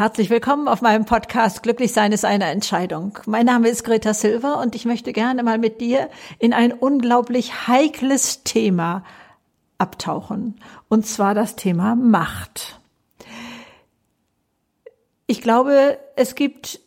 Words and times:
Herzlich 0.00 0.30
willkommen 0.30 0.66
auf 0.66 0.80
meinem 0.80 1.04
Podcast 1.04 1.62
Glücklich 1.62 1.92
sein 1.92 2.12
ist 2.12 2.24
eine 2.24 2.46
Entscheidung. 2.46 3.18
Mein 3.26 3.44
Name 3.44 3.68
ist 3.68 3.84
Greta 3.84 4.14
Silver 4.14 4.58
und 4.58 4.74
ich 4.74 4.86
möchte 4.86 5.12
gerne 5.12 5.42
mal 5.42 5.58
mit 5.58 5.82
dir 5.82 6.08
in 6.38 6.54
ein 6.54 6.72
unglaublich 6.72 7.68
heikles 7.68 8.42
Thema 8.42 9.04
abtauchen. 9.76 10.58
Und 10.88 11.06
zwar 11.06 11.34
das 11.34 11.54
Thema 11.54 11.96
Macht. 11.96 12.80
Ich 15.26 15.42
glaube, 15.42 15.98
es 16.16 16.34
gibt 16.34 16.80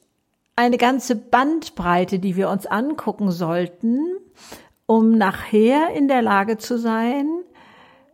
eine 0.55 0.79
ganze 0.79 1.15
Bandbreite, 1.15 2.17
die 2.17 2.35
wir 2.35 2.49
uns 2.49 2.65
angucken 2.65 3.29
sollten, 3.29 4.01
um 4.87 5.11
nachher 5.11 5.91
in 5.93 6.07
der 6.07 6.23
Lage 6.23 6.57
zu 6.57 6.79
sein, 6.79 7.29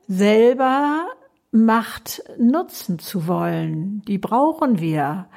selber 0.10 1.08
Macht 1.52 2.24
nutzen 2.38 3.00
zu 3.00 3.28
wollen. 3.28 4.02
Die 4.08 4.18
brauchen 4.18 4.80
wir, 4.80 5.28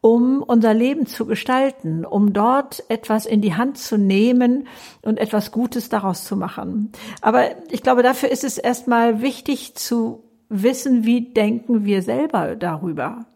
um 0.00 0.42
unser 0.42 0.74
Leben 0.74 1.06
zu 1.06 1.26
gestalten, 1.26 2.04
um 2.04 2.32
dort 2.32 2.84
etwas 2.88 3.26
in 3.26 3.40
die 3.40 3.54
Hand 3.54 3.78
zu 3.78 3.98
nehmen 3.98 4.66
und 5.02 5.18
etwas 5.18 5.52
Gutes 5.52 5.88
daraus 5.88 6.24
zu 6.24 6.36
machen. 6.36 6.90
Aber 7.20 7.44
ich 7.70 7.82
glaube, 7.82 8.02
dafür 8.02 8.30
ist 8.30 8.44
es 8.44 8.58
erstmal 8.58 9.20
wichtig 9.20 9.74
zu 9.74 10.24
wissen, 10.48 11.04
wie 11.04 11.32
denken 11.32 11.84
wir 11.84 12.02
selber 12.02 12.56
darüber 12.56 13.26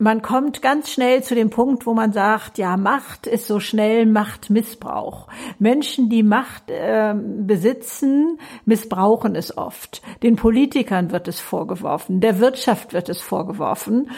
man 0.00 0.22
kommt 0.22 0.62
ganz 0.62 0.90
schnell 0.90 1.22
zu 1.22 1.34
dem 1.34 1.50
Punkt, 1.50 1.84
wo 1.84 1.92
man 1.92 2.14
sagt, 2.14 2.56
ja, 2.56 2.78
Macht 2.78 3.26
ist 3.26 3.46
so 3.46 3.60
schnell 3.60 4.06
Machtmissbrauch. 4.06 5.28
Menschen, 5.58 6.08
die 6.08 6.22
Macht 6.22 6.70
äh, 6.70 7.14
besitzen, 7.14 8.38
missbrauchen 8.64 9.34
es 9.36 9.56
oft. 9.58 10.00
Den 10.22 10.36
Politikern 10.36 11.12
wird 11.12 11.28
es 11.28 11.38
vorgeworfen, 11.38 12.22
der 12.22 12.40
Wirtschaft 12.40 12.94
wird 12.94 13.10
es 13.10 13.20
vorgeworfen. 13.20 14.10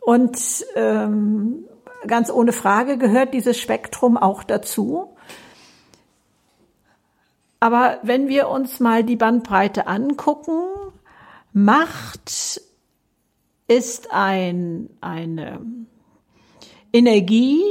Und 0.00 0.66
ähm, 0.74 1.64
ganz 2.08 2.32
ohne 2.32 2.52
Frage 2.52 2.98
gehört 2.98 3.32
dieses 3.32 3.60
Spektrum 3.60 4.16
auch 4.16 4.42
dazu. 4.42 5.14
Aber 7.60 7.98
wenn 8.02 8.26
wir 8.28 8.48
uns 8.48 8.80
mal 8.80 9.04
die 9.04 9.16
Bandbreite 9.16 9.86
angucken, 9.86 10.64
Macht 11.52 12.60
ist 13.68 14.10
ein, 14.10 14.90
eine 15.00 15.60
Energie, 16.92 17.62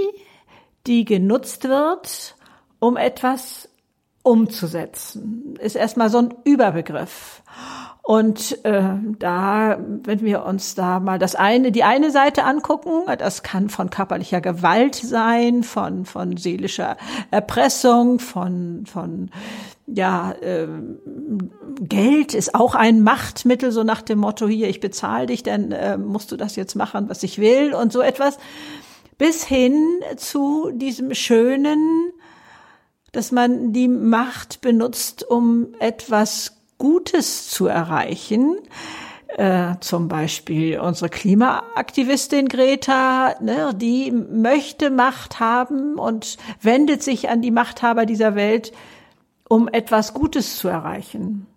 die 0.85 1.03
genutzt 1.03 1.67
wird, 1.67 2.35
um 2.79 2.95
etwas 2.95 3.69
umzusetzen. 4.23 5.55
Ist 5.59 5.75
erstmal 5.75 6.09
so 6.09 6.19
ein 6.19 6.33
Überbegriff. 6.43 7.41
Und 8.03 8.63
äh, 8.63 8.93
da, 9.19 9.77
wenn 10.03 10.21
wir 10.21 10.45
uns 10.45 10.75
da 10.75 11.01
mal 11.01 11.19
das 11.19 11.35
eine, 11.35 11.73
die 11.73 11.83
eine 11.83 12.09
Seite 12.09 12.45
angucken, 12.45 13.03
das 13.17 13.43
kann 13.43 13.67
von 13.69 13.89
körperlicher 13.89 14.39
Gewalt 14.39 14.95
sein, 14.95 15.63
von 15.63 16.05
von 16.05 16.37
seelischer 16.37 16.95
Erpressung, 17.31 18.19
von 18.19 18.85
von 18.85 19.29
ja 19.87 20.33
äh, 20.33 20.67
Geld 21.79 22.33
ist 22.33 22.53
auch 22.53 22.75
ein 22.75 23.01
Machtmittel, 23.01 23.71
so 23.71 23.83
nach 23.83 24.01
dem 24.01 24.19
Motto 24.19 24.47
hier, 24.47 24.69
ich 24.69 24.79
bezahle 24.79 25.27
dich, 25.27 25.43
dann 25.43 25.71
äh, 25.71 25.97
musst 25.97 26.31
du 26.31 26.37
das 26.37 26.55
jetzt 26.55 26.75
machen, 26.75 27.09
was 27.09 27.23
ich 27.23 27.39
will 27.39 27.73
und 27.73 27.91
so 27.91 28.01
etwas, 28.01 28.37
bis 29.17 29.45
hin 29.45 29.81
zu 30.17 30.71
diesem 30.73 31.13
schönen, 31.13 32.11
dass 33.11 33.31
man 33.31 33.73
die 33.73 33.87
Macht 33.87 34.61
benutzt, 34.61 35.27
um 35.27 35.67
etwas 35.79 36.57
Gutes 36.77 37.49
zu 37.49 37.67
erreichen. 37.67 38.57
Äh, 39.37 39.75
zum 39.81 40.07
Beispiel 40.07 40.79
unsere 40.79 41.09
Klimaaktivistin 41.09 42.47
Greta, 42.47 43.35
ne, 43.41 43.73
die 43.75 44.11
möchte 44.11 44.89
Macht 44.89 45.39
haben 45.39 45.95
und 45.95 46.37
wendet 46.61 47.03
sich 47.03 47.29
an 47.29 47.41
die 47.41 47.51
Machthaber 47.51 48.05
dieser 48.05 48.35
Welt, 48.35 48.71
um 49.49 49.67
etwas 49.67 50.13
Gutes 50.13 50.57
zu 50.57 50.67
erreichen. 50.67 51.47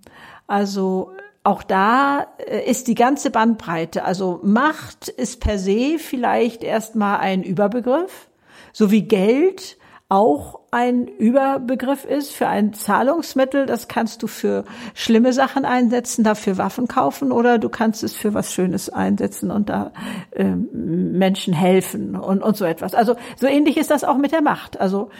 Also 0.46 1.12
auch 1.42 1.62
da 1.62 2.26
äh, 2.38 2.68
ist 2.68 2.88
die 2.88 2.94
ganze 2.94 3.30
Bandbreite. 3.30 4.04
Also 4.04 4.40
Macht 4.42 5.08
ist 5.08 5.40
per 5.40 5.58
se 5.58 5.96
vielleicht 5.98 6.62
erstmal 6.62 7.18
ein 7.20 7.42
Überbegriff, 7.42 8.28
so 8.72 8.90
wie 8.90 9.02
Geld 9.02 9.78
auch 10.10 10.58
ein 10.72 11.06
Überbegriff 11.06 12.04
ist 12.04 12.32
für 12.32 12.48
ein 12.48 12.72
Zahlungsmittel. 12.72 13.66
Das 13.66 13.86
kannst 13.86 14.24
du 14.24 14.26
für 14.26 14.64
schlimme 14.92 15.32
Sachen 15.32 15.64
einsetzen, 15.64 16.24
dafür 16.24 16.58
Waffen 16.58 16.88
kaufen 16.88 17.30
oder 17.30 17.58
du 17.58 17.68
kannst 17.68 18.02
es 18.02 18.14
für 18.14 18.34
was 18.34 18.52
Schönes 18.52 18.90
einsetzen 18.90 19.52
und 19.52 19.68
da 19.68 19.92
äh, 20.32 20.44
Menschen 20.44 21.54
helfen 21.54 22.16
und, 22.16 22.42
und 22.42 22.56
so 22.56 22.64
etwas. 22.64 22.94
Also 22.94 23.14
so 23.36 23.46
ähnlich 23.46 23.76
ist 23.76 23.92
das 23.92 24.02
auch 24.02 24.16
mit 24.18 24.32
der 24.32 24.42
Macht. 24.42 24.80
Also 24.80 25.10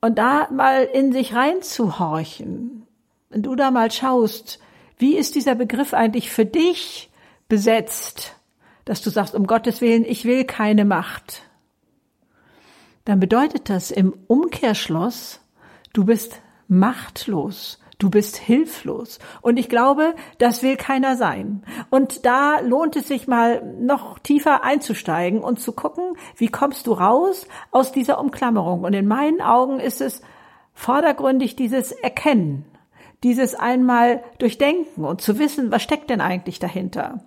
und 0.00 0.18
da 0.18 0.48
mal 0.50 0.84
in 0.84 1.12
sich 1.12 1.34
reinzuhorchen, 1.34 2.86
wenn 3.30 3.42
du 3.42 3.54
da 3.54 3.70
mal 3.70 3.90
schaust, 3.90 4.60
wie 4.98 5.16
ist 5.16 5.34
dieser 5.34 5.54
Begriff 5.54 5.94
eigentlich 5.94 6.30
für 6.30 6.46
dich 6.46 7.10
besetzt, 7.48 8.36
dass 8.84 9.02
du 9.02 9.10
sagst, 9.10 9.34
um 9.34 9.46
Gottes 9.46 9.80
Willen, 9.80 10.04
ich 10.04 10.24
will 10.24 10.44
keine 10.44 10.84
Macht 10.84 11.42
dann 13.06 13.20
bedeutet 13.20 13.70
das 13.70 13.90
im 13.92 14.12
Umkehrschluss, 14.26 15.40
du 15.92 16.04
bist 16.04 16.42
machtlos. 16.68 17.78
Du 17.98 18.10
bist 18.10 18.36
hilflos. 18.36 19.18
Und 19.40 19.58
ich 19.58 19.68
glaube, 19.68 20.14
das 20.38 20.62
will 20.62 20.76
keiner 20.76 21.16
sein. 21.16 21.62
Und 21.88 22.26
da 22.26 22.60
lohnt 22.60 22.96
es 22.96 23.08
sich 23.08 23.26
mal 23.26 23.62
noch 23.80 24.18
tiefer 24.18 24.64
einzusteigen 24.64 25.40
und 25.40 25.60
zu 25.60 25.72
gucken, 25.72 26.16
wie 26.36 26.48
kommst 26.48 26.86
du 26.86 26.92
raus 26.92 27.46
aus 27.70 27.92
dieser 27.92 28.20
Umklammerung. 28.20 28.84
Und 28.84 28.92
in 28.92 29.06
meinen 29.06 29.40
Augen 29.40 29.80
ist 29.80 30.00
es 30.00 30.20
vordergründig 30.74 31.56
dieses 31.56 31.92
Erkennen, 31.92 32.66
dieses 33.22 33.54
einmal 33.54 34.22
durchdenken 34.38 35.04
und 35.04 35.22
zu 35.22 35.38
wissen, 35.38 35.70
was 35.70 35.82
steckt 35.82 36.10
denn 36.10 36.20
eigentlich 36.20 36.58
dahinter 36.58 37.25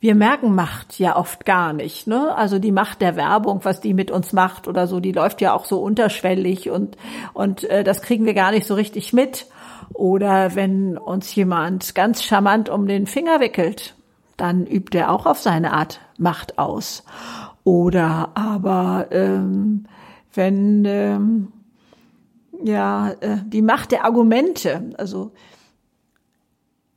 wir 0.00 0.14
merken 0.14 0.54
Macht 0.54 0.98
ja 0.98 1.16
oft 1.16 1.44
gar 1.44 1.72
nicht. 1.72 2.06
Ne? 2.06 2.34
Also 2.36 2.58
die 2.58 2.72
Macht 2.72 3.00
der 3.00 3.16
Werbung, 3.16 3.60
was 3.64 3.80
die 3.80 3.94
mit 3.94 4.10
uns 4.10 4.32
macht 4.32 4.68
oder 4.68 4.86
so, 4.86 5.00
die 5.00 5.12
läuft 5.12 5.40
ja 5.40 5.54
auch 5.54 5.64
so 5.64 5.80
unterschwellig 5.80 6.70
und, 6.70 6.96
und 7.32 7.64
äh, 7.64 7.82
das 7.82 8.02
kriegen 8.02 8.26
wir 8.26 8.34
gar 8.34 8.50
nicht 8.50 8.66
so 8.66 8.74
richtig 8.74 9.12
mit. 9.12 9.46
Oder 9.94 10.54
wenn 10.54 10.98
uns 10.98 11.34
jemand 11.34 11.94
ganz 11.94 12.22
charmant 12.22 12.68
um 12.68 12.86
den 12.86 13.06
Finger 13.06 13.40
wickelt, 13.40 13.94
dann 14.36 14.66
übt 14.66 14.96
er 14.96 15.10
auch 15.10 15.26
auf 15.26 15.38
seine 15.38 15.72
Art 15.72 16.00
Macht 16.18 16.58
aus. 16.58 17.04
Oder 17.64 18.30
aber 18.34 19.06
ähm, 19.10 19.86
wenn 20.34 20.84
ähm, 20.84 21.52
ja 22.62 23.12
äh, 23.20 23.38
die 23.46 23.62
Macht 23.62 23.92
der 23.92 24.04
Argumente, 24.04 24.90
also 24.98 25.32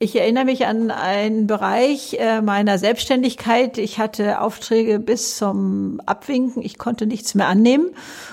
ich 0.01 0.15
erinnere 0.15 0.45
mich 0.45 0.65
an 0.65 0.91
einen 0.91 1.45
Bereich 1.45 2.15
äh, 2.17 2.41
meiner 2.41 2.77
Selbstständigkeit. 2.77 3.77
Ich 3.77 3.99
hatte 3.99 4.39
Aufträge 4.39 4.97
bis 4.97 5.35
zum 5.35 5.99
Abwinken. 6.05 6.63
Ich 6.63 6.77
konnte 6.77 7.05
nichts 7.05 7.35
mehr 7.35 7.47
annehmen. 7.49 7.89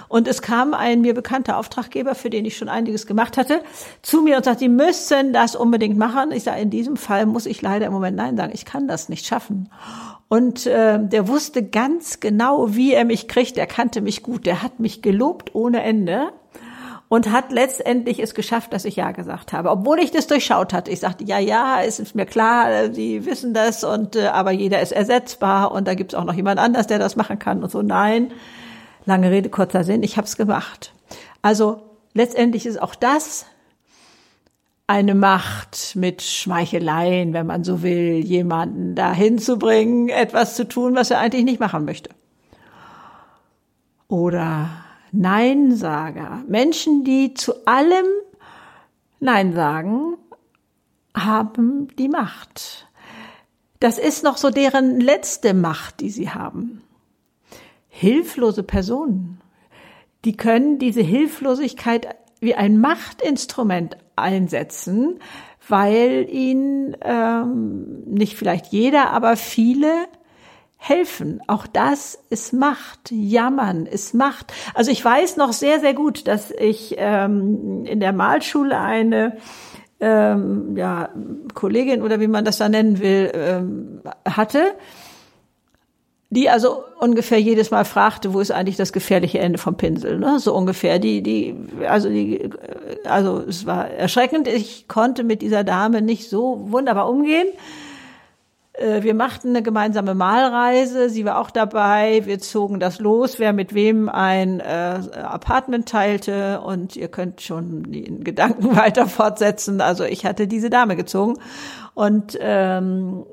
Und 0.07 0.29
es 0.29 0.43
kam 0.43 0.75
ein 0.75 1.01
mir 1.01 1.13
bekannter 1.13 1.59
Auftraggeber, 1.59 2.15
für 2.15 2.31
den 2.31 2.45
ich 2.45 2.57
schon 2.57 2.69
einiges 2.69 3.09
gemacht 3.09 3.37
hatte, 3.37 3.63
zu 4.01 4.23
mir 4.23 4.37
und 4.37 4.45
sagte, 4.45 4.61
Sie 4.61 4.69
müssen 4.69 5.33
das 5.33 5.57
unbedingt 5.57 5.99
machen. 5.99 6.31
Ich 6.31 6.45
sage, 6.45 6.61
in 6.61 6.71
diesem 6.71 6.97
Fall 6.97 7.27
muss 7.27 7.47
ich 7.47 7.61
leider 7.63 7.87
im 7.87 7.93
Moment 7.93 8.17
Nein 8.17 8.37
sagen. 8.37 8.53
Ich 8.55 8.65
kann 8.65 8.87
das 8.87 9.09
nicht 9.09 9.27
schaffen. 9.27 9.69
Und 10.29 10.67
äh, 10.67 11.01
der 11.03 11.27
wusste 11.27 11.65
ganz 11.65 12.21
genau, 12.21 12.77
wie 12.77 12.93
er 12.93 13.05
mich 13.05 13.27
kriegt. 13.27 13.59
Er 13.59 13.67
kannte 13.67 14.03
mich 14.03 14.23
gut. 14.23 14.47
Der 14.47 14.63
hat 14.63 14.79
mich 14.79 15.03
gelobt 15.03 15.53
ohne 15.57 15.83
Ende 15.83 16.29
und 17.09 17.31
hat 17.31 17.53
letztendlich 17.53 18.19
es 18.19 18.35
geschafft, 18.35 18.73
dass 18.73 18.85
ich 18.85 18.97
Ja 18.97 19.13
gesagt 19.13 19.53
habe, 19.53 19.71
obwohl 19.71 20.01
ich 20.01 20.11
das 20.11 20.27
durchschaut 20.27 20.73
hatte. 20.73 20.91
Ich 20.91 21.01
sagte, 21.01 21.25
ja, 21.25 21.39
ja, 21.39 21.81
es 21.83 22.01
ist 22.01 22.15
mir 22.15 22.27
klar, 22.27 22.93
Sie 22.93 23.25
wissen 23.25 23.55
das 23.55 23.85
und 23.85 24.17
äh, 24.17 24.27
aber 24.27 24.51
jeder 24.51 24.81
ist 24.81 24.93
ersetzbar 24.93 25.73
und 25.73 25.87
da 25.87 25.95
gibt's 25.95 26.15
auch 26.15 26.25
noch 26.25 26.35
jemand 26.35 26.59
anders, 26.59 26.87
der 26.87 26.99
das 26.99 27.17
machen 27.17 27.39
kann 27.39 27.63
und 27.63 27.71
so. 27.71 27.83
Nein, 27.83 28.33
lange 29.05 29.31
Rede, 29.31 29.49
kurzer 29.51 29.85
Sinn, 29.85 30.03
ich 30.03 30.17
habe 30.17 30.27
es 30.27 30.37
gemacht. 30.37 30.93
Also 31.43 31.83
letztendlich 32.13 32.67
ist 32.67 32.83
auch 32.83 32.95
das 32.95 33.47
eine 34.89 35.15
Macht 35.15 35.97
mit 35.97 36.23
Schmeicheleien, 36.23 37.33
wenn 37.33 37.47
man 37.47 37.65
so 37.65 37.83
will, 37.83 38.25
jemanden 38.25 38.95
dahin 38.95 39.39
zu 39.39 39.59
bringen, 39.59 40.09
etwas 40.09 40.55
zu 40.55 40.67
tun, 40.67 40.95
was 40.95 41.11
er 41.11 41.19
eigentlich 41.19 41.45
nicht 41.45 41.61
machen 41.61 41.85
möchte. 41.85 42.11
Oder 44.09 44.69
Neinsager, 45.17 46.45
Menschen, 46.49 47.05
die 47.05 47.35
zu 47.35 47.67
allem 47.67 48.07
Nein 49.19 49.55
sagen, 49.55 50.17
haben 51.15 51.89
die 51.97 52.09
Macht. 52.09 52.89
Das 53.81 53.99
ist 53.99 54.25
noch 54.25 54.37
so 54.37 54.51
deren 54.51 55.01
letzte 55.01 55.55
Macht, 55.55 56.01
die 56.01 56.11
sie 56.11 56.31
haben. 56.31 56.83
Hilflose 57.89 58.63
Personen, 58.63 59.41
die 60.25 60.37
können 60.37 60.79
diese 60.79 61.03
Hilflosigkeit 61.03 62.17
wie 62.41 62.55
ein 62.55 62.79
Machtinstrument 62.79 63.97
einsetzen, 64.17 65.19
weil 65.69 66.27
ihn 66.31 66.97
ähm, 67.03 68.03
nicht 68.05 68.37
vielleicht 68.37 68.67
jeder, 68.67 69.11
aber 69.11 69.37
viele 69.37 70.07
helfen. 70.89 71.41
Auch 71.47 71.67
das 71.67 72.19
ist 72.31 72.53
Macht. 72.53 73.11
Jammern 73.11 73.87
ist 73.87 74.15
Macht. 74.15 74.53
Also 74.75 74.91
ich 74.91 75.05
weiß 75.05 75.37
noch 75.37 75.53
sehr, 75.53 75.81
sehr 75.81 75.95
gut, 75.95 76.29
dass 76.29 76.51
ich 76.51 76.95
ähm, 76.99 77.85
in 77.87 78.01
der 78.01 78.13
Malschule 78.13 78.79
eine 78.79 79.37
ähm, 80.01 80.77
ja, 80.77 81.09
Kollegin 81.55 82.03
oder 82.03 82.21
wie 82.21 82.29
man 82.29 82.45
das 82.45 82.59
da 82.59 82.69
nennen 82.69 83.01
will, 83.01 83.33
ähm, 83.35 84.01
hatte, 84.27 84.75
die 86.29 86.51
also 86.51 86.83
ungefähr 87.01 87.41
jedes 87.41 87.71
Mal 87.71 87.85
fragte, 87.85 88.35
wo 88.35 88.41
ist 88.41 88.51
eigentlich 88.51 88.77
das 88.77 88.93
gefährliche 88.93 89.39
Ende 89.39 89.59
vom 89.59 89.77
Pinsel, 89.77 90.19
ne? 90.19 90.41
So 90.41 90.55
ungefähr. 90.55 90.99
Die, 90.99 91.23
die, 91.23 91.55
also 91.89 92.09
die, 92.09 92.51
also 93.05 93.39
es 93.41 93.65
war 93.65 93.89
erschreckend. 93.89 94.49
Ich 94.49 94.89
konnte 94.89 95.23
mit 95.23 95.41
dieser 95.41 95.63
Dame 95.63 96.03
nicht 96.03 96.29
so 96.29 96.67
wunderbar 96.71 97.09
umgehen. 97.09 97.47
Äh, 98.77 99.03
wir 99.03 99.15
machten 99.15 99.51
eine 99.51 99.63
gemeinsame 99.63 100.15
Malreise. 100.15 101.09
Sie 101.11 101.25
war 101.25 101.39
auch 101.39 101.51
dabei. 101.51 102.23
Wir 102.25 102.39
zogen 102.39 102.81
das 102.81 102.99
los, 102.99 103.39
wer 103.39 103.53
mit 103.53 103.75
wem 103.75 104.09
ein 104.09 104.61
äh, 104.61 105.01
Apartment 105.23 105.89
teilte. 105.89 106.61
Und 106.61 106.97
ihr 106.97 107.09
könnt 107.09 107.41
schon 107.41 107.85
den 107.91 108.25
Gedanken 108.25 108.77
weiter 108.77 109.07
fortsetzen. 109.07 109.81
Also 109.81 110.05
ich 110.05 110.25
hatte 110.25 110.47
diese 110.47 110.71
Dame 110.71 110.97
gezogen. 110.97 111.39
Und 111.95 112.37
ähm, 112.41 113.25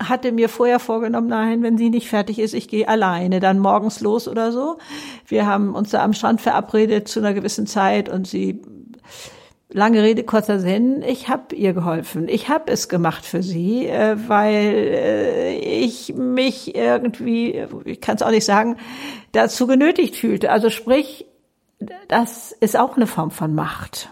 hatte 0.00 0.30
mir 0.32 0.48
vorher 0.48 0.78
vorgenommen, 0.78 1.28
nein, 1.28 1.62
wenn 1.62 1.76
sie 1.76 1.90
nicht 1.90 2.08
fertig 2.08 2.38
ist, 2.38 2.54
ich 2.54 2.68
gehe 2.68 2.88
alleine, 2.88 3.40
dann 3.40 3.58
morgens 3.58 4.00
los 4.00 4.28
oder 4.28 4.52
so. 4.52 4.78
Wir 5.26 5.46
haben 5.46 5.74
uns 5.74 5.90
da 5.90 6.04
am 6.04 6.12
Strand 6.12 6.40
verabredet 6.40 7.08
zu 7.08 7.18
einer 7.18 7.34
gewissen 7.34 7.66
Zeit 7.66 8.08
und 8.08 8.26
sie 8.26 8.62
Lange 9.70 10.02
Rede, 10.02 10.24
kurzer 10.24 10.60
Sinn, 10.60 11.02
ich 11.02 11.28
habe 11.28 11.54
ihr 11.54 11.74
geholfen. 11.74 12.28
Ich 12.28 12.48
habe 12.48 12.72
es 12.72 12.88
gemacht 12.88 13.24
für 13.26 13.42
sie, 13.42 13.86
äh, 13.86 14.16
weil 14.28 14.54
äh, 14.54 15.58
ich 15.58 16.14
mich 16.14 16.74
irgendwie, 16.74 17.66
ich 17.84 18.00
kann 18.00 18.16
es 18.16 18.22
auch 18.22 18.30
nicht 18.30 18.46
sagen, 18.46 18.76
dazu 19.32 19.66
genötigt 19.66 20.16
fühlte. 20.16 20.50
Also 20.50 20.70
sprich, 20.70 21.26
das 22.08 22.52
ist 22.52 22.78
auch 22.78 22.96
eine 22.96 23.06
Form 23.06 23.30
von 23.30 23.54
Macht 23.54 24.10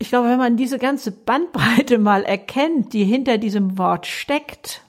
ich 0.00 0.08
glaube, 0.08 0.28
wenn 0.28 0.38
man 0.38 0.56
diese 0.56 0.78
ganze 0.78 1.12
Bandbreite 1.12 1.98
mal 1.98 2.24
erkennt, 2.24 2.94
die 2.94 3.04
hinter 3.04 3.36
diesem 3.36 3.76
Wort 3.76 4.06
steckt 4.06 4.82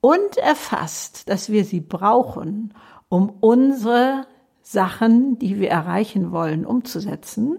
und 0.00 0.38
erfasst, 0.38 1.28
dass 1.28 1.52
wir 1.52 1.66
sie 1.66 1.80
brauchen, 1.80 2.72
um 3.10 3.28
unsere 3.40 4.26
Sachen, 4.62 5.38
die 5.38 5.58
wir 5.58 5.70
erreichen 5.70 6.32
wollen, 6.32 6.64
umzusetzen, 6.64 7.58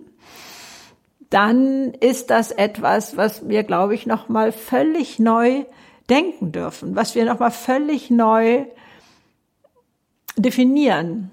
dann 1.29 1.93
ist 1.93 2.29
das 2.29 2.51
etwas, 2.51 3.17
was 3.17 3.47
wir, 3.49 3.63
glaube 3.63 3.95
ich, 3.95 4.05
noch 4.05 4.29
mal 4.29 4.51
völlig 4.51 5.19
neu 5.19 5.65
denken 6.09 6.51
dürfen, 6.51 6.95
was 6.95 7.15
wir 7.15 7.25
noch 7.25 7.39
mal 7.39 7.51
völlig 7.51 8.11
neu 8.11 8.65
definieren. 10.37 11.31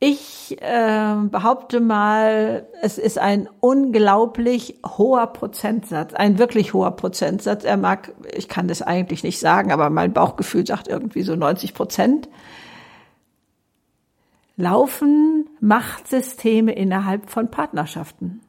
Ich 0.00 0.58
äh, 0.60 1.14
behaupte 1.30 1.80
mal, 1.80 2.66
es 2.82 2.98
ist 2.98 3.18
ein 3.18 3.48
unglaublich 3.60 4.78
hoher 4.86 5.28
Prozentsatz, 5.28 6.12
ein 6.12 6.38
wirklich 6.38 6.74
hoher 6.74 6.90
Prozentsatz. 6.90 7.64
Er 7.64 7.78
mag, 7.78 8.12
ich 8.34 8.48
kann 8.48 8.68
das 8.68 8.82
eigentlich 8.82 9.22
nicht 9.22 9.38
sagen, 9.38 9.72
aber 9.72 9.88
mein 9.88 10.12
Bauchgefühl 10.12 10.66
sagt 10.66 10.88
irgendwie 10.88 11.22
so 11.22 11.36
90 11.36 11.72
Prozent. 11.72 12.28
Laufen 14.56 15.48
Machtsysteme 15.60 16.72
innerhalb 16.72 17.30
von 17.30 17.50
Partnerschaften. 17.50 18.40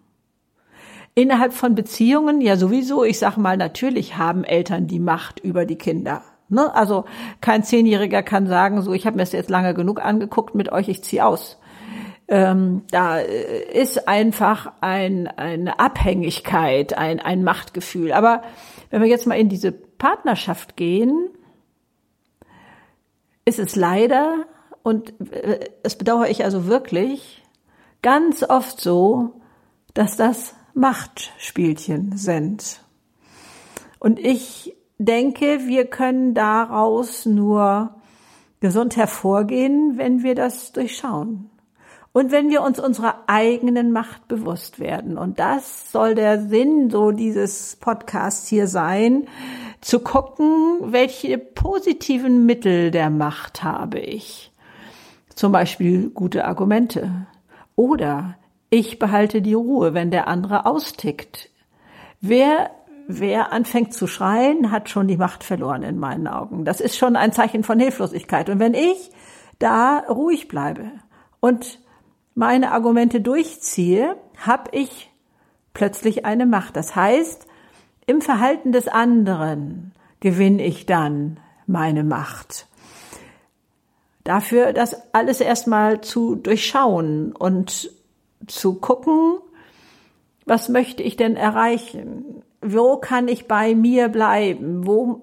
Innerhalb 1.16 1.54
von 1.54 1.76
Beziehungen, 1.76 2.42
ja 2.42 2.58
sowieso, 2.58 3.04
ich 3.04 3.18
sage 3.20 3.40
mal, 3.40 3.58
natürlich 3.58 4.18
haben 4.18 4.44
Eltern 4.44 4.88
die 4.88 5.00
Macht 5.00 5.40
über 5.40 5.66
die 5.66 5.78
Kinder. 5.78 6.24
Ne? 6.50 6.74
Also 6.76 7.06
kein 7.42 7.64
Zehnjähriger 7.64 8.22
kann 8.22 8.48
sagen, 8.48 8.82
so 8.82 8.94
ich 8.94 9.08
habe 9.08 9.16
mir 9.16 9.24
das 9.24 9.32
jetzt 9.32 9.50
lange 9.50 9.74
genug 9.74 10.04
angeguckt 10.04 10.56
mit 10.56 10.72
euch, 10.72 10.90
ich 10.90 11.04
ziehe 11.04 11.26
aus. 11.26 11.58
Ähm, 12.28 12.84
da 12.92 13.20
äh, 13.20 13.82
ist 13.82 14.08
einfach 14.08 14.74
ein, 14.82 15.28
eine 15.28 15.80
Abhängigkeit, 15.80 16.98
ein, 16.98 17.20
ein 17.20 17.44
Machtgefühl. 17.44 18.12
Aber 18.12 18.42
wenn 18.90 19.02
wir 19.02 19.10
jetzt 19.10 19.28
mal 19.28 19.36
in 19.36 19.50
diese 19.50 19.72
Partnerschaft 19.72 20.76
gehen, 20.76 21.30
ist 23.46 23.60
es 23.60 23.76
leider, 23.76 24.46
und 24.86 25.20
äh, 25.32 25.72
das 25.82 25.96
bedauere 25.96 26.30
ich 26.30 26.44
also 26.44 26.68
wirklich, 26.68 27.42
ganz 28.04 28.44
oft 28.44 28.80
so, 28.80 29.42
dass 29.96 30.16
das 30.16 30.54
Machtspielchen 30.76 32.16
sind. 32.18 32.82
Und 33.98 34.20
ich 34.20 34.78
denke, 35.00 35.62
wir 35.66 35.86
können 35.86 36.36
daraus 36.36 37.26
nur 37.26 37.96
gesund 38.60 38.96
hervorgehen, 38.96 39.98
wenn 39.98 40.22
wir 40.22 40.36
das 40.36 40.72
durchschauen. 40.72 41.50
Und 42.14 42.32
wenn 42.32 42.52
wir 42.52 42.62
uns 42.62 42.80
unserer 42.80 43.24
eigenen 43.26 43.92
Macht 43.92 44.28
bewusst 44.28 44.80
werden. 44.80 45.18
Und 45.18 45.40
das 45.40 45.92
soll 45.92 46.14
der 46.14 46.48
Sinn 46.48 46.92
so 46.92 47.10
dieses 47.10 47.76
Podcasts 47.78 48.48
hier 48.48 48.68
sein, 48.68 49.28
zu 49.82 50.00
gucken, 50.00 50.78
welche 50.82 51.40
positiven 51.40 52.46
Mittel 52.46 52.92
der 52.92 53.10
Macht 53.10 53.64
habe 53.64 53.98
ich. 53.98 54.52
Zum 55.36 55.52
Beispiel 55.52 56.10
gute 56.10 56.46
Argumente. 56.46 57.28
Oder 57.76 58.36
ich 58.70 59.00
behalte 59.00 59.42
die 59.42 59.54
Ruhe, 59.54 59.94
wenn 59.94 60.12
der 60.12 60.28
andere 60.28 60.66
austickt. 60.66 61.50
Wer 62.22 62.72
wer 63.08 63.52
anfängt 63.54 63.94
zu 63.94 64.08
schreien, 64.08 64.72
hat 64.72 64.90
schon 64.90 65.08
die 65.08 65.18
Macht 65.18 65.44
verloren 65.44 65.84
in 65.84 66.00
meinen 66.00 66.28
Augen. 66.28 66.66
Das 66.66 66.82
ist 66.82 66.98
schon 66.98 67.16
ein 67.16 67.32
Zeichen 67.32 67.64
von 67.64 67.80
Hilflosigkeit. 67.80 68.50
Und 68.50 68.60
wenn 68.60 68.74
ich 68.74 69.12
da 69.60 70.00
ruhig 70.10 70.48
bleibe 70.48 70.92
und 71.40 71.80
meine 72.34 72.72
Argumente 72.72 73.22
durchziehe, 73.22 74.16
habe 74.38 74.70
ich 74.72 75.12
plötzlich 75.74 76.26
eine 76.26 76.46
Macht. 76.46 76.76
Das 76.76 76.96
heißt, 76.96 77.48
im 78.08 78.22
Verhalten 78.22 78.72
des 78.72 78.88
anderen 78.88 79.94
gewinne 80.20 80.64
ich 80.66 80.86
dann 80.86 81.40
meine 81.68 82.04
Macht. 82.04 82.68
Dafür 84.26 84.74
das 84.74 85.14
alles 85.14 85.40
erstmal 85.40 86.02
zu 86.02 86.36
durchschauen 86.36 87.32
und 87.32 87.90
zu 88.48 88.76
gucken, 88.76 89.38
was 90.46 90.68
möchte 90.68 91.02
ich 91.02 91.16
denn 91.16 91.38
erreichen? 91.38 92.44
wo 92.66 92.98
kann 92.98 93.28
ich 93.28 93.48
bei 93.48 93.76
mir 93.76 94.10
bleiben? 94.10 94.88
Wo 94.88 95.22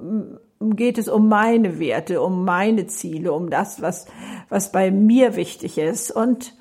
geht 0.60 0.98
es 0.98 1.08
um 1.08 1.28
meine 1.28 1.78
Werte, 1.78 2.22
um 2.22 2.44
meine 2.44 2.86
Ziele, 2.86 3.32
um 3.32 3.50
das, 3.50 3.82
was, 3.82 4.06
was 4.48 4.70
bei 4.70 4.90
mir 4.90 5.34
wichtig 5.34 5.76
ist? 5.78 6.10
Und 6.12 6.54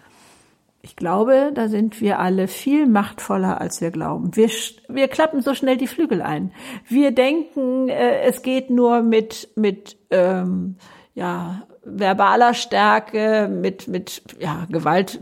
ich 0.82 0.96
glaube, 0.96 1.52
da 1.54 1.68
sind 1.68 2.02
wir 2.02 2.18
alle 2.18 2.48
viel 2.48 2.88
machtvoller, 2.88 3.62
als 3.62 3.82
wir 3.82 3.92
glauben. 3.92 4.36
Wir, 4.36 4.50
wir 4.88 5.08
klappen 5.08 5.42
so 5.42 5.54
schnell 5.54 5.78
die 5.78 5.88
Flügel 5.88 6.24
ein. 6.24 6.52
Wir 6.88 7.12
denken, 7.12 7.88
äh, 7.88 8.22
es 8.22 8.42
geht 8.42 8.72
nur 8.72 9.04
mit, 9.04 9.50
mit 9.56 9.98
ähm, 10.10 10.78
ja, 11.14 11.68
verbaler 11.84 12.54
Stärke, 12.54 13.50
mit, 13.52 13.88
mit 13.88 14.24
ja, 14.40 14.66
Gewalt, 14.70 15.20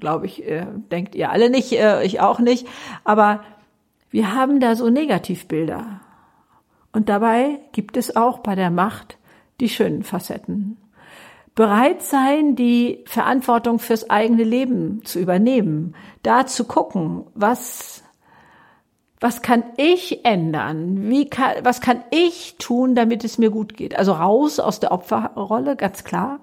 glaube 0.00 0.26
ich, 0.26 0.46
äh, 0.46 0.66
denkt 0.90 1.14
ihr 1.14 1.30
alle 1.30 1.50
nicht, 1.50 1.72
äh, 1.72 2.02
ich 2.04 2.20
auch 2.20 2.40
nicht. 2.40 2.66
Aber 3.04 3.42
wir 4.10 4.34
haben 4.34 4.60
da 4.60 4.74
so 4.74 4.90
Negativbilder. 4.90 6.00
Und 6.92 7.08
dabei 7.08 7.60
gibt 7.72 7.96
es 7.96 8.16
auch 8.16 8.40
bei 8.40 8.54
der 8.54 8.70
Macht 8.70 9.18
die 9.60 9.68
schönen 9.68 10.02
Facetten. 10.02 10.76
Bereit 11.54 12.02
sein, 12.02 12.56
die 12.56 13.04
Verantwortung 13.06 13.78
fürs 13.78 14.08
eigene 14.08 14.42
Leben 14.42 15.04
zu 15.04 15.18
übernehmen, 15.18 15.94
da 16.22 16.46
zu 16.46 16.64
gucken, 16.64 17.24
was, 17.34 18.01
was 19.22 19.40
kann 19.40 19.62
ich 19.76 20.24
ändern? 20.24 21.08
Wie 21.08 21.30
kann, 21.30 21.54
was 21.62 21.80
kann 21.80 22.02
ich 22.10 22.56
tun, 22.58 22.96
damit 22.96 23.24
es 23.24 23.38
mir 23.38 23.50
gut 23.50 23.76
geht? 23.76 23.96
Also 23.96 24.12
raus 24.12 24.58
aus 24.58 24.80
der 24.80 24.90
Opferrolle, 24.90 25.76
ganz 25.76 26.02
klar. 26.02 26.40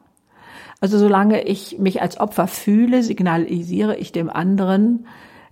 Also 0.79 0.97
solange 0.97 1.43
ich 1.43 1.77
mich 1.77 2.01
als 2.01 2.19
Opfer 2.21 2.47
fühle, 2.47 3.03
signalisiere 3.03 3.97
ich 3.97 4.13
dem 4.13 4.29
anderen, 4.29 5.07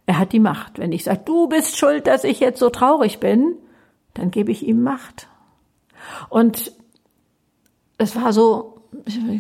er 0.06 0.20
hat 0.20 0.32
die 0.32 0.40
Macht. 0.40 0.80
Wenn 0.80 0.94
ich 0.94 1.04
sage, 1.04 1.20
du 1.26 1.50
bist 1.50 1.78
schuld, 1.78 2.08
dass 2.08 2.24
ich 2.24 2.40
jetzt 2.40 2.60
so 2.60 2.70
traurig 2.70 3.20
bin, 3.20 3.56
dann 4.14 4.32
gebe 4.32 4.52
ich 4.52 4.66
ihm 4.66 4.82
Macht. 4.82 5.28
Und 6.30 6.72
es 7.98 8.16
war 8.16 8.32
so, 8.32 8.84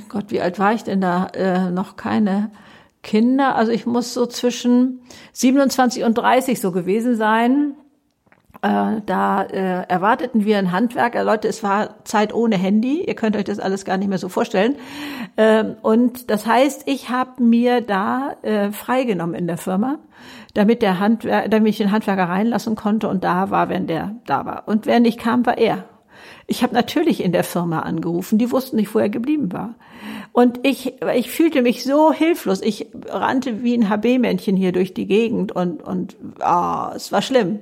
Gott, 0.09 0.25
wie 0.27 0.41
alt 0.41 0.59
war 0.59 0.73
ich 0.73 0.83
denn 0.83 0.99
da? 0.99 1.27
Äh, 1.27 1.71
noch 1.71 1.95
keine 1.95 2.51
Kinder. 3.07 3.55
Also 3.55 3.71
ich 3.71 3.87
muss 3.87 4.13
so 4.13 4.27
zwischen 4.27 5.01
27 5.31 6.03
und 6.03 6.15
30 6.15 6.61
so 6.61 6.71
gewesen 6.71 7.15
sein. 7.15 7.73
Äh, 8.61 9.01
da 9.05 9.43
äh, 9.43 9.87
erwarteten 9.87 10.45
wir 10.45 10.57
einen 10.57 10.71
Handwerker. 10.71 11.23
Leute, 11.23 11.47
es 11.47 11.63
war 11.63 12.03
Zeit 12.03 12.33
ohne 12.33 12.57
Handy. 12.57 13.03
Ihr 13.05 13.15
könnt 13.15 13.35
euch 13.35 13.45
das 13.45 13.59
alles 13.59 13.85
gar 13.85 13.97
nicht 13.97 14.09
mehr 14.09 14.17
so 14.17 14.29
vorstellen. 14.29 14.75
Ähm, 15.37 15.77
und 15.81 16.29
das 16.29 16.45
heißt, 16.45 16.83
ich 16.85 17.09
habe 17.09 17.41
mir 17.41 17.81
da 17.81 18.35
äh, 18.41 18.71
freigenommen 18.71 19.35
in 19.35 19.47
der 19.47 19.57
Firma, 19.57 19.99
damit 20.53 20.81
der 20.81 20.99
Handwerker, 20.99 21.49
damit 21.49 21.69
ich 21.69 21.77
den 21.77 21.91
Handwerker 21.91 22.27
reinlassen 22.27 22.75
konnte 22.75 23.07
und 23.07 23.23
da 23.23 23.51
war, 23.51 23.69
wenn 23.69 23.87
der 23.87 24.15
da 24.25 24.45
war. 24.45 24.67
Und 24.67 24.85
wer 24.85 24.99
nicht 24.99 25.19
kam, 25.19 25.45
war 25.45 25.57
er. 25.57 25.85
Ich 26.47 26.63
habe 26.63 26.73
natürlich 26.73 27.21
in 27.21 27.33
der 27.33 27.43
Firma 27.43 27.79
angerufen. 27.81 28.37
Die 28.37 28.51
wussten 28.51 28.77
nicht, 28.77 28.95
wo 28.95 28.99
er 28.99 29.09
geblieben 29.09 29.51
war. 29.51 29.75
Und 30.31 30.65
ich, 30.65 30.93
ich 31.15 31.29
fühlte 31.29 31.61
mich 31.61 31.83
so 31.83 32.13
hilflos. 32.13 32.61
Ich 32.61 32.87
rannte 33.09 33.63
wie 33.63 33.77
ein 33.77 33.89
HB-Männchen 33.89 34.55
hier 34.55 34.71
durch 34.71 34.93
die 34.93 35.07
Gegend 35.07 35.51
und, 35.51 35.83
und 35.83 36.15
oh, 36.39 36.89
es 36.95 37.11
war 37.11 37.21
schlimm 37.21 37.59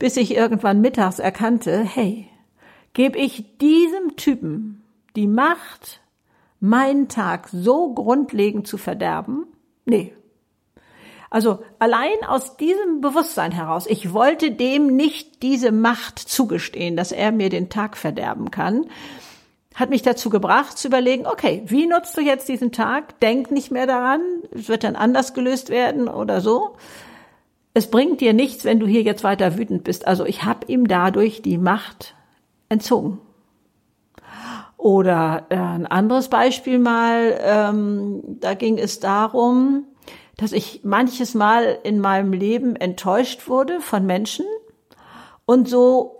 bis 0.00 0.16
ich 0.16 0.34
irgendwann 0.34 0.80
mittags 0.80 1.20
erkannte, 1.20 1.78
hey, 1.78 2.26
gebe 2.94 3.18
ich 3.18 3.58
diesem 3.58 4.16
Typen 4.16 4.82
die 5.14 5.28
Macht, 5.28 6.00
meinen 6.58 7.08
Tag 7.08 7.48
so 7.52 7.92
grundlegend 7.92 8.66
zu 8.66 8.78
verderben? 8.78 9.46
Nee. 9.84 10.14
Also 11.30 11.60
allein 11.78 12.24
aus 12.26 12.56
diesem 12.56 13.00
Bewusstsein 13.00 13.52
heraus, 13.52 13.86
ich 13.86 14.12
wollte 14.12 14.50
dem 14.50 14.96
nicht 14.96 15.42
diese 15.44 15.70
Macht 15.70 16.18
zugestehen, 16.18 16.96
dass 16.96 17.12
er 17.12 17.30
mir 17.30 17.48
den 17.48 17.68
Tag 17.68 17.96
verderben 17.96 18.50
kann, 18.50 18.86
hat 19.76 19.90
mich 19.90 20.02
dazu 20.02 20.28
gebracht 20.28 20.76
zu 20.76 20.88
überlegen, 20.88 21.26
okay, 21.26 21.62
wie 21.66 21.86
nutzt 21.86 22.16
du 22.16 22.20
jetzt 22.20 22.48
diesen 22.48 22.72
Tag? 22.72 23.20
Denk 23.20 23.52
nicht 23.52 23.70
mehr 23.70 23.86
daran, 23.86 24.20
es 24.50 24.68
wird 24.68 24.82
dann 24.82 24.96
anders 24.96 25.32
gelöst 25.32 25.70
werden 25.70 26.08
oder 26.08 26.40
so, 26.40 26.74
es 27.74 27.88
bringt 27.88 28.20
dir 28.20 28.32
nichts, 28.32 28.64
wenn 28.64 28.80
du 28.80 28.86
hier 28.86 29.02
jetzt 29.02 29.22
weiter 29.22 29.56
wütend 29.56 29.84
bist. 29.84 30.08
Also 30.08 30.24
ich 30.24 30.44
habe 30.44 30.66
ihm 30.66 30.88
dadurch 30.88 31.42
die 31.42 31.58
Macht 31.58 32.16
entzogen. 32.68 33.20
Oder 34.76 35.46
äh, 35.50 35.56
ein 35.56 35.86
anderes 35.86 36.28
Beispiel 36.28 36.78
mal, 36.78 37.38
ähm, 37.42 38.22
da 38.40 38.54
ging 38.54 38.78
es 38.78 38.98
darum, 38.98 39.84
dass 40.40 40.52
ich 40.52 40.80
manches 40.84 41.34
Mal 41.34 41.78
in 41.82 42.00
meinem 42.00 42.32
Leben 42.32 42.74
enttäuscht 42.74 43.46
wurde 43.46 43.80
von 43.80 44.06
Menschen 44.06 44.46
und 45.44 45.68
so 45.68 46.16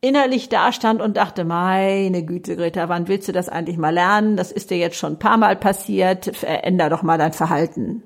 innerlich 0.00 0.48
dastand 0.48 1.00
und 1.00 1.16
dachte, 1.16 1.44
meine 1.44 2.24
Güte, 2.24 2.56
Greta, 2.56 2.88
wann 2.88 3.06
willst 3.06 3.28
du 3.28 3.32
das 3.32 3.48
eigentlich 3.48 3.78
mal 3.78 3.94
lernen? 3.94 4.36
Das 4.36 4.50
ist 4.50 4.70
dir 4.70 4.78
jetzt 4.78 4.96
schon 4.96 5.12
ein 5.12 5.18
paar 5.20 5.36
Mal 5.36 5.54
passiert, 5.54 6.36
veränder 6.36 6.90
doch 6.90 7.02
mal 7.04 7.16
dein 7.16 7.32
Verhalten. 7.32 8.02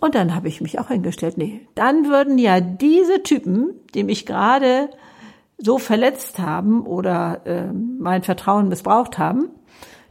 Und 0.00 0.14
dann 0.14 0.34
habe 0.34 0.48
ich 0.48 0.62
mich 0.62 0.78
auch 0.78 0.88
hingestellt, 0.88 1.36
nee, 1.36 1.68
dann 1.74 2.08
würden 2.08 2.38
ja 2.38 2.60
diese 2.60 3.22
Typen, 3.22 3.74
die 3.94 4.04
mich 4.04 4.24
gerade 4.24 4.88
so 5.58 5.76
verletzt 5.76 6.38
haben 6.38 6.86
oder 6.86 7.42
äh, 7.44 7.72
mein 7.72 8.22
Vertrauen 8.22 8.68
missbraucht 8.68 9.18
haben, 9.18 9.50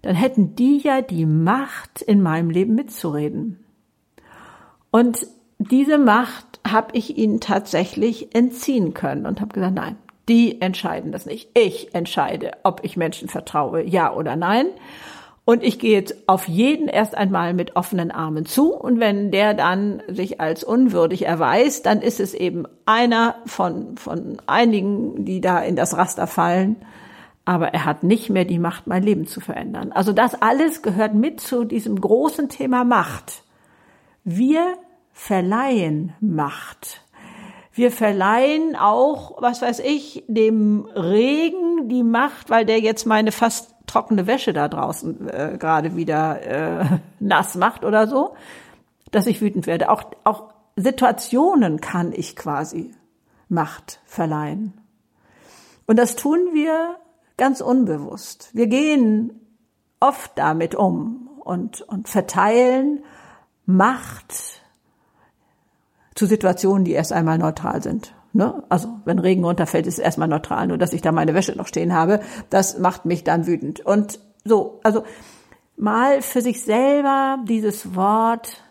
dann 0.04 0.16
hätten 0.16 0.56
die 0.56 0.78
ja 0.78 1.02
die 1.02 1.26
Macht, 1.26 2.04
in 2.04 2.22
meinem 2.22 2.52
Leben 2.52 2.76
mitzureden. 2.76 3.66
Und 4.92 5.28
diese 5.60 5.98
Macht 5.98 6.60
habe 6.68 6.98
ich 6.98 7.18
ihnen 7.18 7.40
tatsächlich 7.40 8.34
entziehen 8.36 8.94
können 8.94 9.26
und 9.26 9.42
habe 9.42 9.54
gesagt, 9.54 9.76
nein, 9.76 9.98
die 10.30 10.62
entscheiden 10.62 11.12
das 11.12 11.26
nicht. 11.26 11.50
Ich 11.58 11.94
entscheide, 11.94 12.52
ob 12.64 12.82
ich 12.84 12.96
Menschen 12.96 13.28
vertraue, 13.28 13.84
ja 13.84 14.14
oder 14.14 14.36
nein. 14.36 14.68
Und 15.44 15.64
ich 15.64 15.80
gehe 15.80 15.94
jetzt 15.94 16.16
auf 16.28 16.48
jeden 16.48 16.88
erst 16.88 17.18
einmal 17.18 17.56
mit 17.56 17.76
offenen 17.76 18.12
Armen 18.12 18.46
zu. 18.46 18.72
Und 18.72 19.00
wenn 19.00 19.32
der 19.32 19.56
dann 19.56 20.04
sich 20.08 20.40
als 20.40 20.64
unwürdig 20.64 21.26
erweist, 21.26 21.88
dann 21.88 22.04
ist 22.04 22.20
es 22.20 22.36
eben 22.36 22.66
einer 22.86 23.34
von, 23.48 23.98
von 23.98 24.38
einigen, 24.46 25.26
die 25.26 25.42
da 25.42 25.60
in 25.60 25.76
das 25.76 25.98
Raster 25.98 26.28
fallen. 26.28 26.76
Aber 27.46 27.70
er 27.70 27.86
hat 27.86 28.04
nicht 28.04 28.30
mehr 28.30 28.46
die 28.46 28.60
Macht, 28.60 28.86
mein 28.86 29.02
Leben 29.02 29.26
zu 29.26 29.40
verändern. 29.40 29.92
Also 29.92 30.14
das 30.14 30.40
alles 30.40 30.84
gehört 30.84 31.16
mit 31.16 31.42
zu 31.42 31.64
diesem 31.64 32.00
großen 32.00 32.50
Thema 32.50 32.84
Macht. 32.84 33.42
Wir 34.24 34.78
verleihen 35.12 36.14
Macht. 36.20 37.02
Wir 37.74 37.92
verleihen 37.92 38.76
auch, 38.76 39.42
was 39.42 39.62
weiß 39.62 39.80
ich, 39.80 40.24
dem 40.28 40.86
Regen 40.96 41.88
die 41.88 42.04
Macht, 42.04 42.50
weil 42.50 42.66
der 42.66 42.80
jetzt 42.80 43.06
meine 43.06 43.32
fast 43.32 43.76
trockene 43.88 44.28
Wäsche 44.28 44.54
da 44.54 44.68
draußen 44.68 45.30
äh, 45.30 45.58
gerade 45.60 45.96
wieder 45.96 46.42
äh, 46.42 46.86
nass 47.20 47.56
macht 47.56 47.84
oder 47.86 48.08
so, 48.08 48.36
dass 49.12 49.28
ich 49.28 49.42
wütend 49.42 49.68
werde. 49.68 49.90
Auch, 49.90 50.04
auch 50.24 50.54
Situationen 50.76 51.82
kann 51.82 52.12
ich 52.14 52.36
quasi 52.36 52.92
Macht 53.48 54.00
verleihen. 54.06 54.74
Und 55.88 55.98
das 55.98 56.16
tun 56.16 56.40
wir 56.54 56.98
ganz 57.38 57.62
unbewusst. 57.62 58.50
Wir 58.54 58.68
gehen 58.68 59.40
oft 60.00 60.32
damit 60.36 60.76
um 60.76 61.30
und, 61.44 61.82
und 61.82 62.08
verteilen 62.08 63.04
Macht 63.70 64.34
zu 66.16 66.26
Situationen, 66.26 66.86
die 66.86 66.94
erst 66.94 67.14
einmal 67.14 67.38
neutral 67.38 67.84
sind. 67.84 68.16
Ne? 68.34 68.64
Also 68.68 68.90
wenn 69.06 69.20
Regen 69.20 69.46
runterfällt, 69.46 69.86
ist 69.86 70.00
es 70.00 70.04
erstmal 70.04 70.28
neutral. 70.28 70.66
Nur 70.66 70.80
dass 70.80 70.92
ich 70.92 71.04
da 71.04 71.12
meine 71.12 71.36
Wäsche 71.36 71.56
noch 71.56 71.68
stehen 71.68 71.94
habe, 71.94 72.20
das 72.50 72.80
macht 72.80 73.06
mich 73.06 73.24
dann 73.24 73.46
wütend. 73.46 73.82
Und 73.82 74.20
so, 74.44 74.80
also 74.84 75.04
mal 75.78 76.24
für 76.24 76.42
sich 76.42 76.64
selber 76.64 77.38
dieses 77.48 77.96
Wort, 77.96 78.64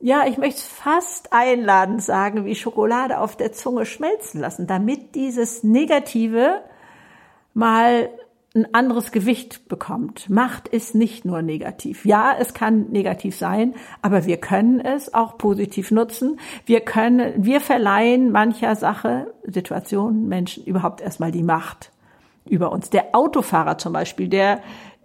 ja, 0.00 0.24
ich 0.26 0.38
möchte 0.38 0.60
es 0.60 0.66
fast 0.66 1.34
einladend 1.34 2.02
sagen, 2.02 2.46
wie 2.46 2.54
Schokolade 2.54 3.18
auf 3.18 3.36
der 3.36 3.52
Zunge 3.52 3.84
schmelzen 3.84 4.40
lassen, 4.40 4.66
damit 4.66 5.14
dieses 5.14 5.62
Negative 5.62 6.62
mal 7.52 8.08
ein 8.54 8.74
anderes 8.74 9.12
Gewicht 9.12 9.68
bekommt. 9.68 10.28
Macht 10.28 10.68
ist 10.68 10.94
nicht 10.94 11.24
nur 11.24 11.40
negativ. 11.40 12.04
Ja, 12.04 12.34
es 12.38 12.52
kann 12.52 12.90
negativ 12.90 13.36
sein, 13.36 13.74
aber 14.02 14.26
wir 14.26 14.36
können 14.36 14.78
es 14.78 15.14
auch 15.14 15.38
positiv 15.38 15.90
nutzen. 15.90 16.38
Wir 16.66 16.80
können, 16.80 17.32
wir 17.44 17.60
verleihen 17.60 18.30
mancher 18.30 18.76
Sache, 18.76 19.32
Situationen, 19.44 20.28
Menschen 20.28 20.64
überhaupt 20.64 21.00
erstmal 21.00 21.32
die 21.32 21.42
Macht 21.42 21.92
über 22.44 22.72
uns. 22.72 22.90
Der 22.90 23.14
Autofahrer 23.14 23.78
zum 23.78 23.94
Beispiel, 23.94 24.28
der, 24.28 24.60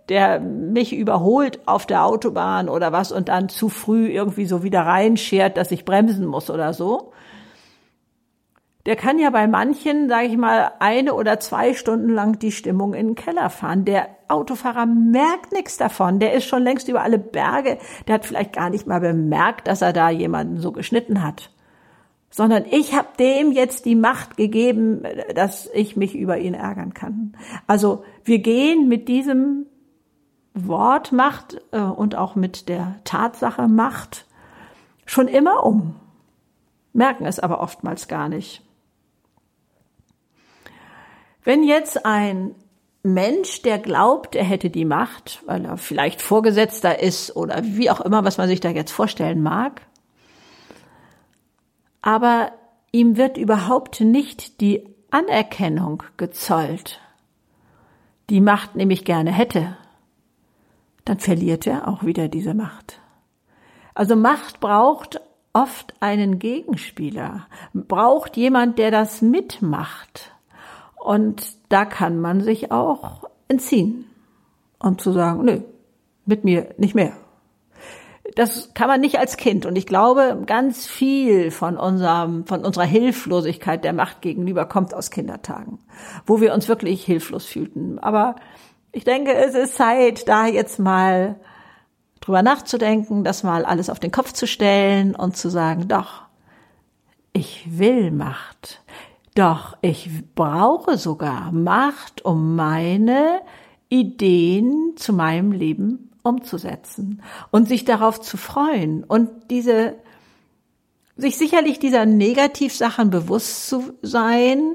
der 0.10 0.42
mich 0.42 0.94
überholt 0.94 1.66
auf 1.68 1.86
der 1.86 2.04
Autobahn 2.04 2.68
oder 2.68 2.92
was 2.92 3.14
und 3.14 3.30
dann 3.30 3.48
zu 3.48 3.70
früh 3.70 4.08
irgendwie 4.08 4.46
so 4.46 4.64
wieder 4.64 4.82
reinschert, 4.82 5.56
dass 5.56 5.72
ich 5.72 5.86
bremsen 5.86 6.26
muss 6.26 6.50
oder 6.50 6.74
so 6.74 7.14
der 8.88 8.96
kann 8.96 9.20
ja 9.20 9.30
bei 9.32 9.48
manchen, 9.48 10.08
sage 10.08 10.28
ich 10.28 10.38
mal, 10.38 10.72
eine 10.80 11.14
oder 11.14 11.42
zwei 11.42 11.74
Stunden 11.74 12.08
lang 12.10 12.40
die 12.40 12.54
Stimmung 12.54 12.94
in 12.94 13.08
den 13.08 13.16
Keller 13.16 13.50
fahren. 13.50 13.84
Der 13.84 14.08
Autofahrer 14.30 14.86
merkt 14.86 15.52
nichts 15.52 15.76
davon. 15.76 16.20
Der 16.20 16.34
ist 16.34 16.46
schon 16.46 16.64
längst 16.64 16.88
über 16.88 17.02
alle 17.02 17.20
Berge. 17.20 17.80
Der 18.08 18.16
hat 18.16 18.26
vielleicht 18.26 18.54
gar 18.54 18.70
nicht 18.70 18.88
mal 18.88 19.02
bemerkt, 19.02 19.68
dass 19.68 19.82
er 19.82 19.92
da 19.92 20.10
jemanden 20.10 20.62
so 20.62 20.72
geschnitten 20.72 21.22
hat. 21.22 21.52
Sondern 22.30 22.64
ich 22.72 22.96
habe 22.96 23.10
dem 23.20 23.52
jetzt 23.52 23.84
die 23.84 23.96
Macht 23.96 24.38
gegeben, 24.38 25.04
dass 25.36 25.70
ich 25.74 25.98
mich 25.98 26.16
über 26.16 26.38
ihn 26.38 26.54
ärgern 26.54 26.94
kann. 26.94 27.36
Also 27.68 28.06
wir 28.24 28.40
gehen 28.40 28.88
mit 28.88 29.10
diesem 29.10 29.66
Wort 30.54 31.12
Macht 31.12 31.62
äh, 31.74 31.82
und 31.82 32.16
auch 32.16 32.36
mit 32.36 32.70
der 32.70 32.96
Tatsache 33.04 33.68
Macht 33.68 34.28
schon 35.06 35.28
immer 35.28 35.66
um, 35.66 35.96
merken 36.94 37.26
es 37.26 37.40
aber 37.40 37.60
oftmals 37.60 38.08
gar 38.08 38.30
nicht. 38.30 38.64
Wenn 41.48 41.64
jetzt 41.64 42.06
ein 42.06 42.56
Mensch, 43.04 43.62
der 43.62 43.80
glaubt, 43.80 44.36
er 44.36 44.44
hätte 44.44 44.70
die 44.70 44.84
Macht, 44.84 45.42
weil 45.46 45.64
er 45.64 45.78
vielleicht 45.78 46.22
Vorgesetzter 46.22 47.00
ist 47.00 47.38
oder 47.38 47.64
wie 47.64 47.90
auch 47.90 48.02
immer, 48.02 48.26
was 48.26 48.38
man 48.38 48.50
sich 48.50 48.60
da 48.60 48.68
jetzt 48.68 48.92
vorstellen 48.92 49.42
mag, 49.42 49.80
aber 52.02 52.52
ihm 52.92 53.16
wird 53.16 53.38
überhaupt 53.38 54.02
nicht 54.02 54.60
die 54.60 54.90
Anerkennung 55.10 56.04
gezollt, 56.18 57.00
die 58.30 58.42
Macht 58.42 58.76
nämlich 58.76 59.06
gerne 59.06 59.32
hätte, 59.32 59.78
dann 61.06 61.20
verliert 61.20 61.66
er 61.66 61.88
auch 61.88 62.04
wieder 62.04 62.28
diese 62.28 62.56
Macht. 62.56 63.00
Also 63.94 64.18
Macht 64.18 64.60
braucht 64.60 65.22
oft 65.54 65.94
einen 66.02 66.40
Gegenspieler, 66.40 67.48
braucht 67.74 68.36
jemand, 68.36 68.78
der 68.80 68.92
das 68.92 69.22
mitmacht. 69.22 70.34
Und 71.08 71.56
da 71.70 71.86
kann 71.86 72.20
man 72.20 72.42
sich 72.42 72.70
auch 72.70 73.30
entziehen 73.48 74.04
und 74.78 75.00
zu 75.00 75.14
sagen, 75.14 75.46
nö, 75.46 75.62
mit 76.26 76.44
mir 76.44 76.76
nicht 76.78 76.96
mehr. 76.96 77.14
Das 78.36 78.74
kann 78.74 78.90
man 78.90 79.00
nicht 79.00 79.18
als 79.18 79.38
Kind. 79.38 79.66
Und 79.66 79.78
ich 79.78 79.86
glaube, 79.86 80.44
ganz 80.46 80.86
viel 80.86 81.50
von 81.50 81.78
unserem, 81.78 82.46
von 82.46 82.66
unserer 82.66 82.84
Hilflosigkeit 82.84 83.86
der 83.86 83.94
Macht 83.94 84.22
gegenüber 84.22 84.66
kommt 84.66 84.94
aus 84.94 85.10
Kindertagen, 85.10 85.80
wo 86.26 86.42
wir 86.42 86.54
uns 86.54 86.68
wirklich 86.68 87.06
hilflos 87.06 87.46
fühlten. 87.46 88.00
Aber 88.00 88.36
ich 88.92 89.06
denke, 89.06 89.34
es 89.34 89.56
ist 89.56 89.76
Zeit, 89.78 90.28
da 90.28 90.46
jetzt 90.46 90.78
mal 90.78 91.40
drüber 92.20 92.42
nachzudenken, 92.42 93.24
das 93.24 93.44
mal 93.44 93.64
alles 93.64 93.90
auf 93.90 94.02
den 94.02 94.12
Kopf 94.12 94.34
zu 94.34 94.46
stellen 94.46 95.16
und 95.16 95.38
zu 95.38 95.48
sagen, 95.48 95.88
doch, 95.88 96.24
ich 97.32 97.80
will 97.80 98.12
Macht. 98.12 98.82
Doch 99.38 99.78
ich 99.82 100.10
brauche 100.34 100.98
sogar 100.98 101.52
Macht, 101.52 102.26
um 102.26 102.56
meine 102.56 103.42
Ideen 103.88 104.94
zu 104.96 105.14
meinem 105.14 105.52
Leben 105.52 106.10
umzusetzen 106.24 107.22
und 107.52 107.68
sich 107.68 107.86
darauf 107.86 108.20
zu 108.20 108.36
freuen 108.36 109.04
und 109.04 109.30
diese 109.52 109.94
sich 111.18 111.38
sicherlich 111.38 111.78
dieser 111.78 112.08
Negativsachen 112.08 113.12
bewusst 113.12 113.70
zu 113.70 113.94
sein, 114.02 114.74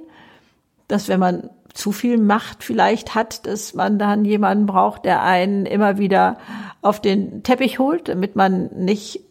dass 0.86 1.08
wenn 1.08 1.18
man 1.18 1.50
zu 1.74 1.90
viel 1.90 2.16
Macht 2.18 2.62
vielleicht 2.62 3.16
hat, 3.16 3.46
dass 3.48 3.74
man 3.74 3.98
dann 3.98 4.24
jemanden 4.24 4.66
braucht, 4.66 5.04
der 5.04 5.22
einen 5.24 5.66
immer 5.66 5.98
wieder 5.98 6.38
auf 6.82 7.00
den 7.00 7.42
Teppich 7.42 7.80
holt, 7.80 8.06
damit 8.08 8.36
man 8.36 8.70
nicht 8.76 9.24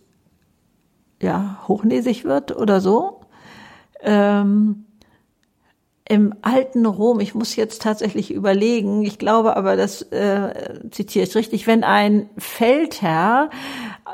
ja 1.22 1.64
hochnäsig 1.70 2.26
wird 2.26 2.54
oder 2.54 2.82
so. 2.82 3.22
Ähm, 4.02 4.88
Im 6.12 6.34
alten 6.42 6.86
Rom, 6.86 7.22
ich 7.22 7.36
muss 7.36 7.56
jetzt 7.56 7.82
tatsächlich 7.82 8.34
überlegen, 8.34 9.02
ich 9.04 9.18
glaube 9.18 9.56
aber, 9.56 9.78
das 9.78 10.02
äh, 10.12 10.90
zitiere 10.92 11.26
ich 11.26 11.34
richtig, 11.34 11.68
wenn 11.68 11.86
ein 11.86 12.30
Feldherr 12.38 13.50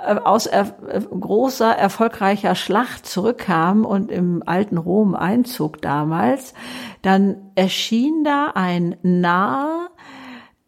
äh, 0.06 0.14
aus 0.14 0.46
er, 0.46 0.76
äh, 0.88 1.02
großer, 1.02 1.76
erfolgreicher 1.76 2.54
Schlacht 2.54 3.08
zurückkam 3.08 3.84
und 3.84 4.12
im 4.12 4.44
alten 4.46 4.78
Rom 4.78 5.16
einzog 5.16 5.82
damals, 5.82 6.54
dann 7.02 7.38
erschien 7.56 8.24
da 8.24 8.52
ein 8.54 8.98
Narr, 9.02 9.90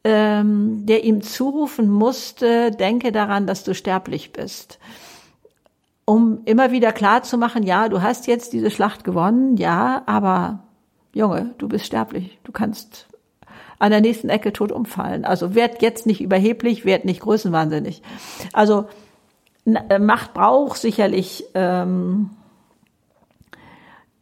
ähm, 0.03 0.88
der 0.88 1.03
ihm 1.03 1.21
zurufen 1.21 1.91
musste, 1.91 2.71
denke 2.71 3.12
daran, 3.12 3.45
dass 3.45 3.63
du 3.63 3.75
sterblich 3.75 4.33
bist. 4.33 4.79
Um 6.05 6.39
immer 6.45 6.71
wieder 6.71 6.91
klar 6.91 7.21
zu 7.21 7.38
machen, 7.38 7.62
ja, 7.62 7.88
du 7.88 8.01
hast 8.01 8.25
jetzt 8.25 8.51
diese 8.51 8.71
Schlacht 8.71 9.03
gewonnen, 9.03 9.57
ja, 9.57 10.01
aber 10.07 10.63
Junge, 11.13 11.54
du 11.58 11.68
bist 11.68 11.86
sterblich, 11.86 12.39
du 12.44 12.51
kannst 12.51 13.08
an 13.80 13.92
der 13.92 14.01
nächsten 14.01 14.30
Ecke 14.30 14.54
tot 14.54 14.72
umfallen. 14.72 15.25
Also 15.25 15.56
werd 15.56 15.82
jetzt 15.82 16.06
nicht 16.06 16.22
überheblich, 16.22 16.86
werd 16.86 17.06
nicht 17.06 17.22
größenwahnsinnig. 17.22 18.01
Also 18.54 18.88
äh, 19.66 20.00
Macht 20.00 20.34
braucht 20.34 20.80
sicherlich 20.80 21.46
ähm, 21.54 22.32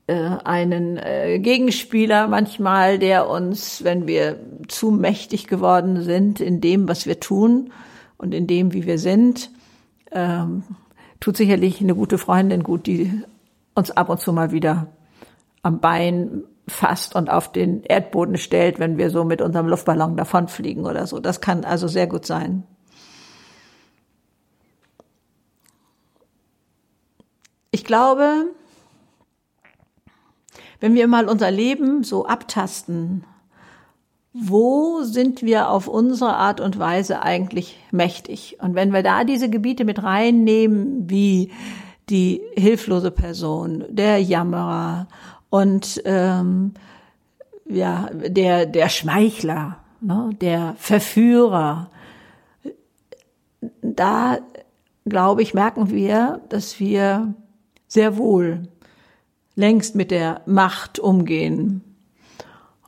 äh, 0.06 0.14
einen 0.14 0.98
äh, 0.98 1.40
Gegenspieler 1.40 2.28
manchmal, 2.28 3.00
der 3.00 3.30
uns, 3.30 3.84
wenn 3.84 4.08
wir 4.08 4.40
zu 4.68 4.92
mächtig 4.92 5.48
geworden 5.48 6.04
sind 6.04 6.40
in 6.40 6.62
dem, 6.62 6.88
was 6.88 7.06
wir 7.06 7.20
tun 7.20 7.72
und 8.18 8.34
in 8.34 8.48
dem, 8.48 8.74
wie 8.74 8.86
wir 8.86 9.00
sind, 9.00 9.50
ähm, 10.12 10.64
tut 11.20 11.36
sicherlich 11.36 11.82
eine 11.82 11.96
gute 11.96 12.18
Freundin 12.18 12.64
gut, 12.64 12.86
die 12.86 13.22
uns 13.74 13.92
ab 13.92 14.10
und 14.10 14.20
zu 14.20 14.34
mal 14.34 14.52
wieder 14.52 14.88
am 15.62 15.80
Bein 15.80 16.44
fasst 16.68 17.16
und 17.16 17.30
auf 17.30 17.52
den 17.52 17.84
Erdboden 17.84 18.38
stellt, 18.38 18.80
wenn 18.80 18.98
wir 18.98 19.10
so 19.10 19.24
mit 19.24 19.42
unserem 19.42 19.68
Luftballon 19.68 20.18
davonfliegen 20.18 20.86
oder 20.86 21.08
so. 21.08 21.20
Das 21.20 21.42
kann 21.42 21.64
also 21.64 21.88
sehr 21.88 22.08
gut 22.08 22.26
sein. 22.26 22.64
Ich 27.72 27.84
glaube, 27.84 28.48
wenn 30.80 30.94
wir 30.94 31.08
mal 31.08 31.30
unser 31.30 31.52
Leben 31.52 32.04
so 32.04 32.26
abtasten, 32.26 33.24
wo 34.34 35.02
sind 35.04 35.42
wir 35.42 35.70
auf 35.70 35.88
unsere 35.88 36.36
Art 36.36 36.60
und 36.60 36.78
Weise 36.78 37.22
eigentlich 37.22 37.80
mächtig? 37.92 38.58
Und 38.62 38.76
wenn 38.76 38.94
wir 38.94 39.04
da 39.04 39.24
diese 39.24 39.50
Gebiete 39.50 39.86
mit 39.86 40.04
reinnehmen, 40.04 41.10
wie 41.10 41.52
die 42.10 42.42
hilflose 42.56 43.12
Person, 43.12 43.84
der 43.90 44.22
Jammerer 44.22 45.08
und 45.58 46.02
ähm, 46.06 46.74
ja 47.66 48.10
der 48.14 48.66
der 48.66 48.90
Schmeichler, 48.90 49.78
ne, 50.02 50.30
der 50.40 50.76
Verführer, 50.78 51.90
da 53.82 54.38
glaube 55.06 55.42
ich 55.42 55.54
merken 55.54 55.90
wir, 55.90 56.42
dass 56.50 56.80
wir 56.80 57.34
sehr 57.88 58.18
wohl 58.18 58.68
längst 59.56 59.96
mit 59.96 60.12
der 60.12 60.42
Macht 60.46 61.00
umgehen. 61.00 61.82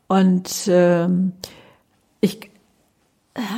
Und 0.08 0.68
äh, 0.68 1.08
ich 2.22 2.52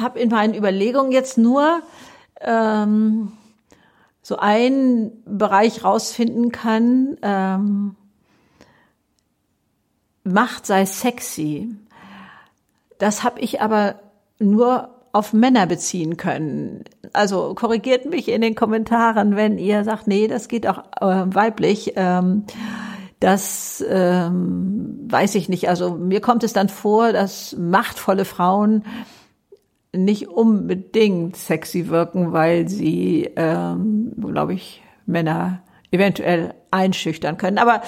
habe 0.02 0.20
in 0.20 0.30
meinen 0.30 0.54
Überlegungen 0.54 1.12
jetzt 1.12 1.38
nur 1.38 1.82
ähm, 2.40 3.34
so 4.22 4.38
einen 4.38 5.12
Bereich 5.26 5.84
rausfinden 5.84 6.52
kann, 6.52 7.18
ähm, 7.22 7.96
Macht 10.24 10.66
sei 10.66 10.86
sexy. 10.86 11.70
Das 12.98 13.24
habe 13.24 13.40
ich 13.40 13.62
aber 13.62 13.96
nur 14.40 14.90
auf 15.14 15.34
Männer 15.34 15.66
beziehen 15.66 16.18
können. 16.18 16.84
Also 17.14 17.54
korrigiert 17.54 18.06
mich 18.06 18.30
in 18.30 18.42
den 18.42 18.56
Kommentaren, 18.56 19.36
wenn 19.36 19.58
ihr 19.58 19.84
sagt, 19.84 20.08
nee, 20.08 20.28
das 20.28 20.48
geht 20.48 20.68
auch 20.68 20.84
äh, 21.02 21.36
weiblich. 21.36 21.94
Ähm, 21.96 22.46
das 23.20 23.84
ähm, 23.88 25.08
weiß 25.10 25.36
ich 25.36 25.50
nicht. 25.50 25.70
Also 25.70 25.96
mir 25.96 26.22
kommt 26.22 26.44
es 26.44 26.54
dann 26.54 26.70
vor, 26.70 27.12
dass 27.12 27.56
machtvolle 27.58 28.26
Frauen 28.26 28.84
nicht 29.94 30.30
unbedingt 30.30 31.36
sexy 31.36 31.90
wirken, 31.90 32.32
weil 32.32 32.68
sie, 32.70 33.30
ähm, 33.36 34.14
glaube 34.20 34.54
ich, 34.54 34.82
Männer 35.06 35.62
eventuell 35.92 36.54
einschüchtern 36.72 37.38
können. 37.38 37.58
Aber 37.58 37.82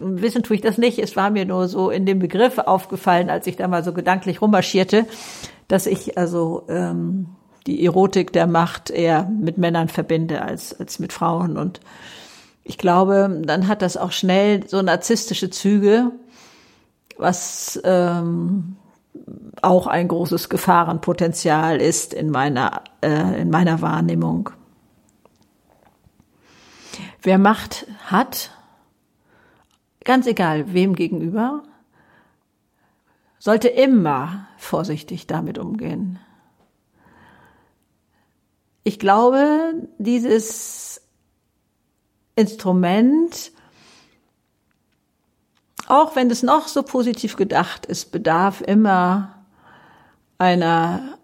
wissen 0.00 0.42
tue 0.42 0.56
ich 0.56 0.62
das 0.62 0.78
nicht. 0.78 0.98
Es 0.98 1.16
war 1.16 1.30
mir 1.30 1.44
nur 1.44 1.68
so 1.68 1.90
in 1.90 2.06
dem 2.06 2.18
Begriff 2.18 2.58
aufgefallen, 2.58 3.30
als 3.30 3.46
ich 3.46 3.56
da 3.56 3.68
mal 3.68 3.84
so 3.84 3.92
gedanklich 3.92 4.40
rummarschierte, 4.40 5.06
dass 5.68 5.86
ich 5.86 6.16
also 6.16 6.64
ähm, 6.68 7.26
die 7.66 7.84
Erotik 7.84 8.32
der 8.32 8.46
Macht 8.46 8.90
eher 8.90 9.24
mit 9.24 9.58
Männern 9.58 9.88
verbinde 9.88 10.42
als, 10.42 10.78
als 10.78 10.98
mit 10.98 11.12
Frauen. 11.12 11.56
Und 11.56 11.80
ich 12.64 12.78
glaube, 12.78 13.42
dann 13.44 13.68
hat 13.68 13.82
das 13.82 13.96
auch 13.96 14.12
schnell 14.12 14.66
so 14.66 14.80
narzisstische 14.82 15.50
Züge, 15.50 16.12
was 17.18 17.80
ähm, 17.84 18.76
auch 19.60 19.86
ein 19.86 20.08
großes 20.08 20.48
Gefahrenpotenzial 20.48 21.80
ist 21.80 22.14
in 22.14 22.30
meiner, 22.30 22.82
äh, 23.02 23.42
in 23.42 23.50
meiner 23.50 23.82
Wahrnehmung. 23.82 24.50
Wer 27.22 27.38
Macht 27.38 27.86
hat, 28.06 28.50
ganz 30.04 30.26
egal 30.26 30.72
wem 30.72 30.94
gegenüber, 30.94 31.62
sollte 33.38 33.68
immer 33.68 34.46
vorsichtig 34.56 35.26
damit 35.26 35.58
umgehen. 35.58 36.18
Ich 38.84 38.98
glaube, 38.98 39.88
dieses 39.98 41.02
Instrument, 42.34 43.52
auch 45.86 46.16
wenn 46.16 46.30
es 46.30 46.42
noch 46.42 46.68
so 46.68 46.82
positiv 46.82 47.36
gedacht 47.36 47.86
ist, 47.86 48.12
bedarf 48.12 48.60
immer 48.60 49.44
einer, 50.38 51.18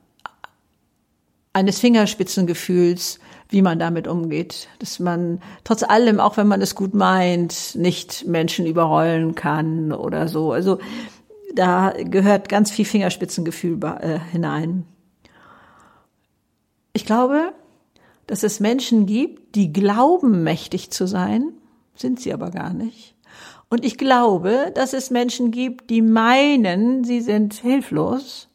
eines 1.52 1.80
Fingerspitzengefühls, 1.80 3.18
wie 3.48 3.62
man 3.62 3.78
damit 3.78 4.06
umgeht. 4.06 4.68
Dass 4.78 4.98
man 4.98 5.40
trotz 5.64 5.82
allem, 5.82 6.20
auch 6.20 6.36
wenn 6.36 6.48
man 6.48 6.60
es 6.60 6.74
gut 6.74 6.94
meint, 6.94 7.74
nicht 7.74 8.26
Menschen 8.26 8.66
überrollen 8.66 9.34
kann 9.34 9.92
oder 9.92 10.28
so. 10.28 10.52
Also 10.52 10.78
da 11.54 11.94
gehört 11.96 12.48
ganz 12.48 12.70
viel 12.70 12.84
Fingerspitzengefühl 12.84 13.78
äh, 13.82 14.18
hinein. 14.30 14.84
Ich 16.92 17.04
glaube, 17.06 17.52
dass 18.26 18.42
es 18.42 18.60
Menschen 18.60 19.06
gibt, 19.06 19.54
die 19.54 19.72
glauben, 19.72 20.42
mächtig 20.42 20.90
zu 20.90 21.06
sein, 21.06 21.52
sind 21.94 22.20
sie 22.20 22.32
aber 22.32 22.50
gar 22.50 22.72
nicht. 22.72 23.14
Und 23.70 23.84
ich 23.84 23.98
glaube, 23.98 24.72
dass 24.74 24.92
es 24.92 25.10
Menschen 25.10 25.50
gibt, 25.50 25.90
die 25.90 26.02
meinen, 26.02 27.04
sie 27.04 27.20
sind 27.20 27.54
hilflos 27.54 28.48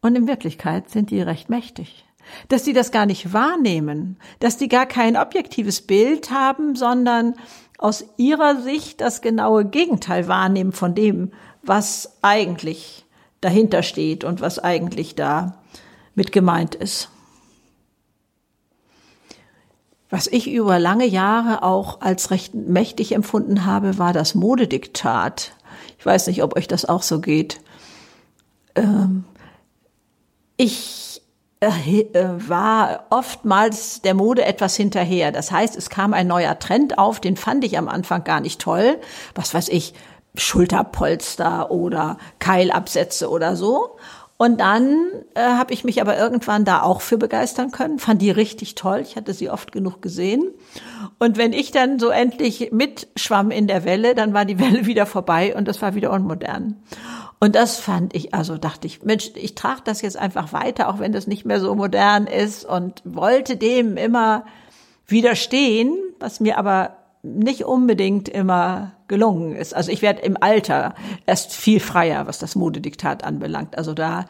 und 0.00 0.16
in 0.16 0.28
Wirklichkeit 0.28 0.90
sind 0.90 1.10
die 1.10 1.20
recht 1.20 1.48
mächtig. 1.48 2.04
Dass 2.48 2.64
sie 2.64 2.72
das 2.72 2.90
gar 2.90 3.06
nicht 3.06 3.32
wahrnehmen, 3.32 4.18
dass 4.38 4.56
die 4.56 4.68
gar 4.68 4.86
kein 4.86 5.16
objektives 5.16 5.82
Bild 5.82 6.30
haben, 6.30 6.76
sondern 6.76 7.34
aus 7.78 8.04
ihrer 8.16 8.60
Sicht 8.60 9.00
das 9.00 9.22
genaue 9.22 9.64
Gegenteil 9.64 10.28
wahrnehmen 10.28 10.72
von 10.72 10.94
dem, 10.94 11.32
was 11.62 12.18
eigentlich 12.22 13.06
dahinter 13.40 13.82
steht 13.82 14.24
und 14.24 14.40
was 14.40 14.58
eigentlich 14.58 15.14
da 15.14 15.58
mit 16.14 16.32
gemeint 16.32 16.74
ist. 16.74 17.08
Was 20.10 20.26
ich 20.26 20.50
über 20.50 20.78
lange 20.80 21.06
Jahre 21.06 21.62
auch 21.62 22.00
als 22.00 22.32
recht 22.32 22.54
mächtig 22.54 23.12
empfunden 23.12 23.64
habe, 23.64 23.96
war 23.96 24.12
das 24.12 24.34
Modediktat. 24.34 25.52
Ich 25.98 26.04
weiß 26.04 26.26
nicht, 26.26 26.42
ob 26.42 26.56
euch 26.56 26.66
das 26.66 26.84
auch 26.84 27.02
so 27.02 27.20
geht. 27.20 27.60
Ähm, 28.74 29.24
ich 30.56 31.19
war 31.60 33.04
oftmals 33.10 34.00
der 34.00 34.14
Mode 34.14 34.44
etwas 34.44 34.76
hinterher. 34.76 35.30
Das 35.30 35.50
heißt, 35.50 35.76
es 35.76 35.90
kam 35.90 36.14
ein 36.14 36.26
neuer 36.26 36.58
Trend 36.58 36.98
auf, 36.98 37.20
den 37.20 37.36
fand 37.36 37.64
ich 37.64 37.76
am 37.76 37.88
Anfang 37.88 38.24
gar 38.24 38.40
nicht 38.40 38.60
toll. 38.60 38.98
Was 39.34 39.52
weiß 39.52 39.68
ich, 39.68 39.94
Schulterpolster 40.36 41.70
oder 41.70 42.16
Keilabsätze 42.38 43.28
oder 43.28 43.56
so. 43.56 43.98
Und 44.38 44.58
dann 44.58 44.96
äh, 45.34 45.42
habe 45.42 45.74
ich 45.74 45.84
mich 45.84 46.00
aber 46.00 46.16
irgendwann 46.16 46.64
da 46.64 46.80
auch 46.80 47.02
für 47.02 47.18
begeistern 47.18 47.72
können, 47.72 47.98
fand 47.98 48.22
die 48.22 48.30
richtig 48.30 48.74
toll. 48.74 49.00
Ich 49.00 49.16
hatte 49.16 49.34
sie 49.34 49.50
oft 49.50 49.70
genug 49.70 50.00
gesehen. 50.00 50.48
Und 51.18 51.36
wenn 51.36 51.52
ich 51.52 51.72
dann 51.72 51.98
so 51.98 52.08
endlich 52.08 52.72
mitschwamm 52.72 53.50
in 53.50 53.66
der 53.66 53.84
Welle, 53.84 54.14
dann 54.14 54.32
war 54.32 54.46
die 54.46 54.58
Welle 54.58 54.86
wieder 54.86 55.04
vorbei 55.04 55.54
und 55.54 55.68
das 55.68 55.82
war 55.82 55.94
wieder 55.94 56.10
unmodern. 56.10 56.76
Und 57.42 57.56
das 57.56 57.78
fand 57.78 58.14
ich, 58.14 58.34
also 58.34 58.58
dachte 58.58 58.86
ich, 58.86 59.02
Mensch, 59.02 59.30
ich 59.34 59.54
trage 59.54 59.80
das 59.82 60.02
jetzt 60.02 60.18
einfach 60.18 60.52
weiter, 60.52 60.90
auch 60.90 60.98
wenn 60.98 61.12
das 61.12 61.26
nicht 61.26 61.46
mehr 61.46 61.58
so 61.58 61.74
modern 61.74 62.26
ist 62.26 62.66
und 62.66 63.00
wollte 63.04 63.56
dem 63.56 63.96
immer 63.96 64.44
widerstehen, 65.06 65.96
was 66.18 66.40
mir 66.40 66.58
aber 66.58 66.98
nicht 67.22 67.64
unbedingt 67.64 68.28
immer 68.28 68.92
gelungen 69.08 69.56
ist. 69.56 69.74
Also 69.74 69.90
ich 69.90 70.02
werde 70.02 70.20
im 70.20 70.36
Alter 70.40 70.94
erst 71.24 71.52
viel 71.52 71.80
freier, 71.80 72.26
was 72.26 72.38
das 72.38 72.56
Modediktat 72.56 73.24
anbelangt. 73.24 73.76
Also 73.76 73.94
da 73.94 74.26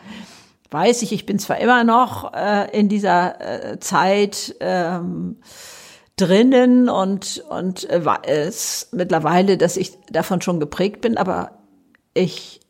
weiß 0.70 1.02
ich, 1.02 1.12
ich 1.12 1.26
bin 1.26 1.40
zwar 1.40 1.58
immer 1.58 1.82
noch 1.82 2.32
äh, 2.32 2.70
in 2.78 2.88
dieser 2.88 3.72
äh, 3.72 3.80
Zeit 3.80 4.54
ähm, 4.60 5.38
drinnen 6.16 6.88
und 6.88 7.44
und 7.48 7.90
äh, 7.90 8.02
es 8.24 8.88
mittlerweile, 8.92 9.56
dass 9.56 9.76
ich 9.76 9.98
davon 10.10 10.40
schon 10.42 10.60
geprägt 10.60 11.00
bin, 11.00 11.16
aber 11.16 11.58
ich 12.14 12.60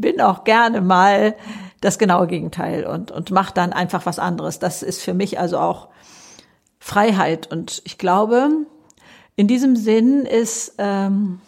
bin 0.00 0.20
auch 0.20 0.44
gerne 0.44 0.80
mal 0.80 1.34
das 1.80 1.98
genaue 1.98 2.26
Gegenteil 2.26 2.86
und 2.86 3.10
und 3.10 3.30
mache 3.30 3.54
dann 3.54 3.72
einfach 3.72 4.06
was 4.06 4.18
anderes. 4.18 4.58
Das 4.58 4.82
ist 4.82 5.02
für 5.02 5.14
mich 5.14 5.38
also 5.38 5.58
auch 5.58 5.88
Freiheit 6.78 7.50
und 7.50 7.82
ich 7.84 7.98
glaube, 7.98 8.50
in 9.36 9.48
diesem 9.48 9.76
Sinn 9.76 10.26
ist 10.26 10.74
ähm, 10.78 11.40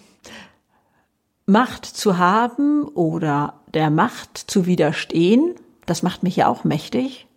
Macht 1.46 1.86
zu 1.86 2.18
haben 2.18 2.88
oder 2.88 3.60
der 3.72 3.90
Macht 3.90 4.36
zu 4.36 4.66
widerstehen, 4.66 5.54
das 5.86 6.02
macht 6.02 6.22
mich 6.24 6.36
ja 6.36 6.48
auch 6.48 6.64
mächtig. 6.64 7.28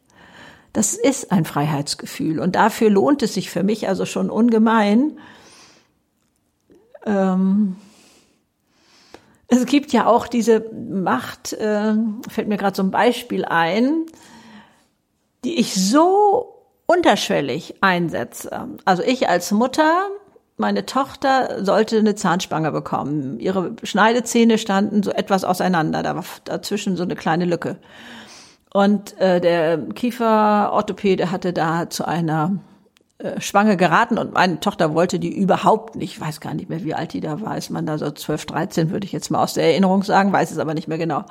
Das 0.74 0.94
ist 0.94 1.32
ein 1.32 1.46
Freiheitsgefühl 1.46 2.40
und 2.40 2.56
dafür 2.56 2.90
lohnt 2.90 3.22
es 3.22 3.34
sich 3.34 3.50
für 3.50 3.64
mich 3.64 3.88
also 3.88 4.06
schon 4.06 4.30
ungemein. 4.30 5.20
Ähm, 7.06 7.76
es 9.50 9.66
gibt 9.66 9.92
ja 9.92 10.06
auch 10.06 10.28
diese 10.28 10.64
Macht, 10.72 11.54
äh, 11.54 11.94
fällt 12.30 12.48
mir 12.48 12.58
gerade 12.58 12.76
so 12.76 12.84
ein 12.84 12.92
Beispiel 12.92 13.46
ein, 13.46 14.06
die 15.44 15.60
ich 15.60 15.74
so 15.74 16.56
unterschwellig 16.86 17.76
einsetze. 17.82 18.68
Also 18.86 19.04
ich 19.04 19.28
als 19.28 19.52
Mutter 19.52 20.10
meine 20.60 20.86
Tochter 20.86 21.64
sollte 21.64 21.98
eine 21.98 22.16
Zahnspange 22.16 22.72
bekommen. 22.72 23.40
Ihre 23.40 23.76
Schneidezähne 23.82 24.58
standen 24.58 25.04
so 25.04 25.12
etwas 25.12 25.46
auseinander, 25.46 26.04
da 26.04 26.16
war 26.16 26.26
dazwischen 26.44 26.98
so 26.98 27.04
eine 27.04 27.16
kleine 27.16 27.46
Lücke. 27.46 27.78
Und 28.72 29.18
äh, 29.20 29.40
der 29.40 29.78
Kieferorthopäde 29.78 31.32
hatte 31.32 31.54
da 31.54 31.90
zu 31.90 32.06
einer 32.06 32.60
äh, 33.20 33.40
Schwange 33.40 33.78
geraten 33.78 34.18
und 34.18 34.34
meine 34.34 34.60
Tochter 34.60 34.94
wollte 34.94 35.20
die 35.20 35.38
überhaupt 35.38 35.96
nicht, 35.96 36.14
ich 36.14 36.22
weiß 36.22 36.42
gar 36.42 36.54
nicht 36.54 36.70
mehr, 36.70 36.84
wie 36.84 36.96
alt 36.96 37.14
die 37.14 37.22
da 37.22 37.40
war, 37.42 37.58
ist 37.58 37.70
man 37.70 37.86
da 37.86 37.98
so 37.98 38.10
12, 38.10 38.48
13, 38.48 38.90
würde 38.90 39.06
ich 39.06 39.12
jetzt 39.12 39.30
mal 39.30 39.44
aus 39.44 39.54
der 39.54 39.66
Erinnerung 39.66 40.04
sagen, 40.04 40.34
weiß 40.34 40.52
es 40.52 40.58
aber 40.58 40.74
nicht 40.74 40.88
mehr 40.88 40.98
genau. 40.98 41.24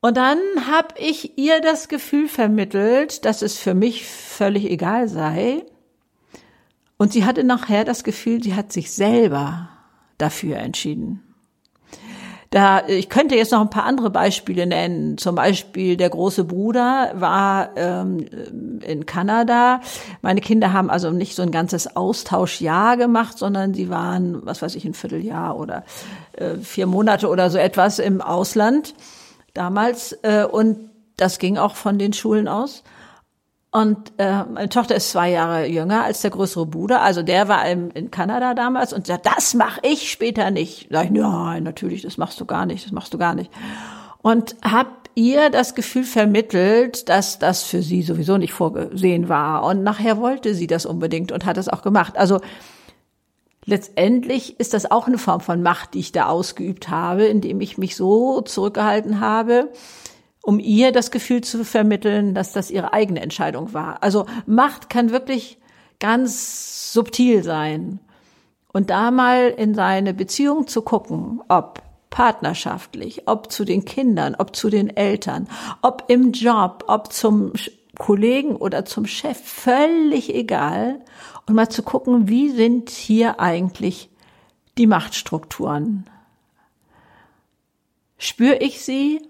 Und 0.00 0.16
dann 0.16 0.38
habe 0.70 0.94
ich 0.98 1.36
ihr 1.36 1.60
das 1.60 1.88
Gefühl 1.88 2.28
vermittelt, 2.28 3.24
dass 3.24 3.42
es 3.42 3.58
für 3.58 3.74
mich 3.74 4.06
völlig 4.06 4.70
egal 4.70 5.08
sei, 5.08 5.64
und 6.98 7.12
sie 7.12 7.24
hatte 7.24 7.44
nachher 7.44 7.84
das 7.84 8.04
Gefühl, 8.04 8.42
sie 8.42 8.54
hat 8.54 8.72
sich 8.72 8.90
selber 8.90 9.70
dafür 10.18 10.56
entschieden. 10.56 11.22
Da, 12.50 12.86
ich 12.86 13.10
könnte 13.10 13.34
jetzt 13.34 13.52
noch 13.52 13.60
ein 13.60 13.68
paar 13.68 13.84
andere 13.84 14.08
Beispiele 14.08 14.66
nennen. 14.66 15.18
Zum 15.18 15.34
Beispiel 15.34 15.98
der 15.98 16.08
große 16.08 16.44
Bruder 16.44 17.12
war 17.14 17.76
ähm, 17.76 18.26
in 18.82 19.04
Kanada. 19.04 19.80
Meine 20.22 20.40
Kinder 20.40 20.72
haben 20.72 20.88
also 20.88 21.10
nicht 21.10 21.34
so 21.34 21.42
ein 21.42 21.50
ganzes 21.50 21.94
Austauschjahr 21.94 22.96
gemacht, 22.96 23.36
sondern 23.36 23.74
sie 23.74 23.90
waren, 23.90 24.46
was 24.46 24.62
weiß 24.62 24.76
ich, 24.76 24.86
ein 24.86 24.94
Vierteljahr 24.94 25.58
oder 25.58 25.84
äh, 26.32 26.56
vier 26.56 26.86
Monate 26.86 27.28
oder 27.28 27.50
so 27.50 27.58
etwas 27.58 27.98
im 27.98 28.22
Ausland 28.22 28.94
damals. 29.52 30.12
Äh, 30.22 30.44
und 30.44 30.88
das 31.18 31.38
ging 31.38 31.58
auch 31.58 31.76
von 31.76 31.98
den 31.98 32.14
Schulen 32.14 32.48
aus. 32.48 32.82
Und 33.70 34.12
äh, 34.16 34.44
meine 34.44 34.70
Tochter 34.70 34.94
ist 34.94 35.10
zwei 35.10 35.30
Jahre 35.30 35.66
jünger 35.66 36.04
als 36.04 36.22
der 36.22 36.30
größere 36.30 36.64
Bruder. 36.64 37.02
Also 37.02 37.22
der 37.22 37.48
war 37.48 37.68
in, 37.68 37.90
in 37.90 38.10
Kanada 38.10 38.54
damals 38.54 38.94
und 38.94 39.06
sagt, 39.06 39.26
das 39.26 39.52
mache 39.52 39.80
ich 39.82 40.10
später 40.10 40.50
nicht. 40.50 40.88
Sag 40.90 41.06
ich, 41.06 41.10
nein, 41.10 41.64
natürlich, 41.64 42.00
das 42.02 42.16
machst 42.16 42.40
du 42.40 42.46
gar 42.46 42.64
nicht, 42.64 42.86
das 42.86 42.92
machst 42.92 43.12
du 43.12 43.18
gar 43.18 43.34
nicht. 43.34 43.50
Und 44.22 44.56
habe 44.64 44.90
ihr 45.14 45.50
das 45.50 45.74
Gefühl 45.74 46.04
vermittelt, 46.04 47.10
dass 47.10 47.38
das 47.38 47.62
für 47.62 47.82
sie 47.82 48.02
sowieso 48.02 48.38
nicht 48.38 48.54
vorgesehen 48.54 49.28
war. 49.28 49.64
Und 49.64 49.82
nachher 49.82 50.18
wollte 50.18 50.54
sie 50.54 50.66
das 50.66 50.86
unbedingt 50.86 51.30
und 51.30 51.44
hat 51.44 51.58
es 51.58 51.68
auch 51.68 51.82
gemacht. 51.82 52.16
Also 52.16 52.40
letztendlich 53.66 54.58
ist 54.58 54.72
das 54.72 54.90
auch 54.90 55.08
eine 55.08 55.18
Form 55.18 55.40
von 55.40 55.62
Macht, 55.62 55.92
die 55.92 56.00
ich 56.00 56.12
da 56.12 56.26
ausgeübt 56.26 56.88
habe, 56.88 57.26
indem 57.26 57.60
ich 57.60 57.76
mich 57.76 57.96
so 57.96 58.40
zurückgehalten 58.40 59.20
habe 59.20 59.68
um 60.48 60.60
ihr 60.60 60.92
das 60.92 61.10
Gefühl 61.10 61.42
zu 61.42 61.62
vermitteln, 61.62 62.32
dass 62.32 62.54
das 62.54 62.70
ihre 62.70 62.94
eigene 62.94 63.20
Entscheidung 63.20 63.74
war. 63.74 64.02
Also 64.02 64.24
Macht 64.46 64.88
kann 64.88 65.10
wirklich 65.10 65.58
ganz 66.00 66.90
subtil 66.94 67.42
sein. 67.42 68.00
Und 68.72 68.88
da 68.88 69.10
mal 69.10 69.50
in 69.50 69.74
seine 69.74 70.14
Beziehung 70.14 70.66
zu 70.66 70.80
gucken, 70.80 71.42
ob 71.48 71.82
partnerschaftlich, 72.08 73.28
ob 73.28 73.52
zu 73.52 73.66
den 73.66 73.84
Kindern, 73.84 74.36
ob 74.38 74.56
zu 74.56 74.70
den 74.70 74.88
Eltern, 74.88 75.48
ob 75.82 76.04
im 76.08 76.32
Job, 76.32 76.82
ob 76.86 77.12
zum 77.12 77.52
Kollegen 77.98 78.56
oder 78.56 78.86
zum 78.86 79.04
Chef, 79.04 79.38
völlig 79.38 80.34
egal. 80.34 81.04
Und 81.46 81.56
mal 81.56 81.68
zu 81.68 81.82
gucken, 81.82 82.26
wie 82.28 82.48
sind 82.48 82.88
hier 82.88 83.38
eigentlich 83.38 84.08
die 84.78 84.86
Machtstrukturen? 84.86 86.08
Spüre 88.16 88.56
ich 88.56 88.82
sie? 88.82 89.27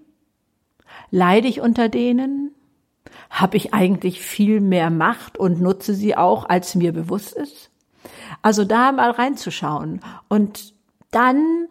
Leide 1.10 1.48
ich 1.48 1.60
unter 1.60 1.88
denen? 1.88 2.54
Habe 3.30 3.56
ich 3.56 3.74
eigentlich 3.74 4.20
viel 4.20 4.60
mehr 4.60 4.90
Macht 4.90 5.38
und 5.38 5.60
nutze 5.60 5.94
sie 5.94 6.16
auch, 6.16 6.48
als 6.48 6.74
mir 6.74 6.92
bewusst 6.92 7.34
ist? 7.34 7.70
Also 8.42 8.64
da 8.64 8.92
mal 8.92 9.10
reinzuschauen 9.10 10.00
und 10.28 10.74
dann 11.10 11.68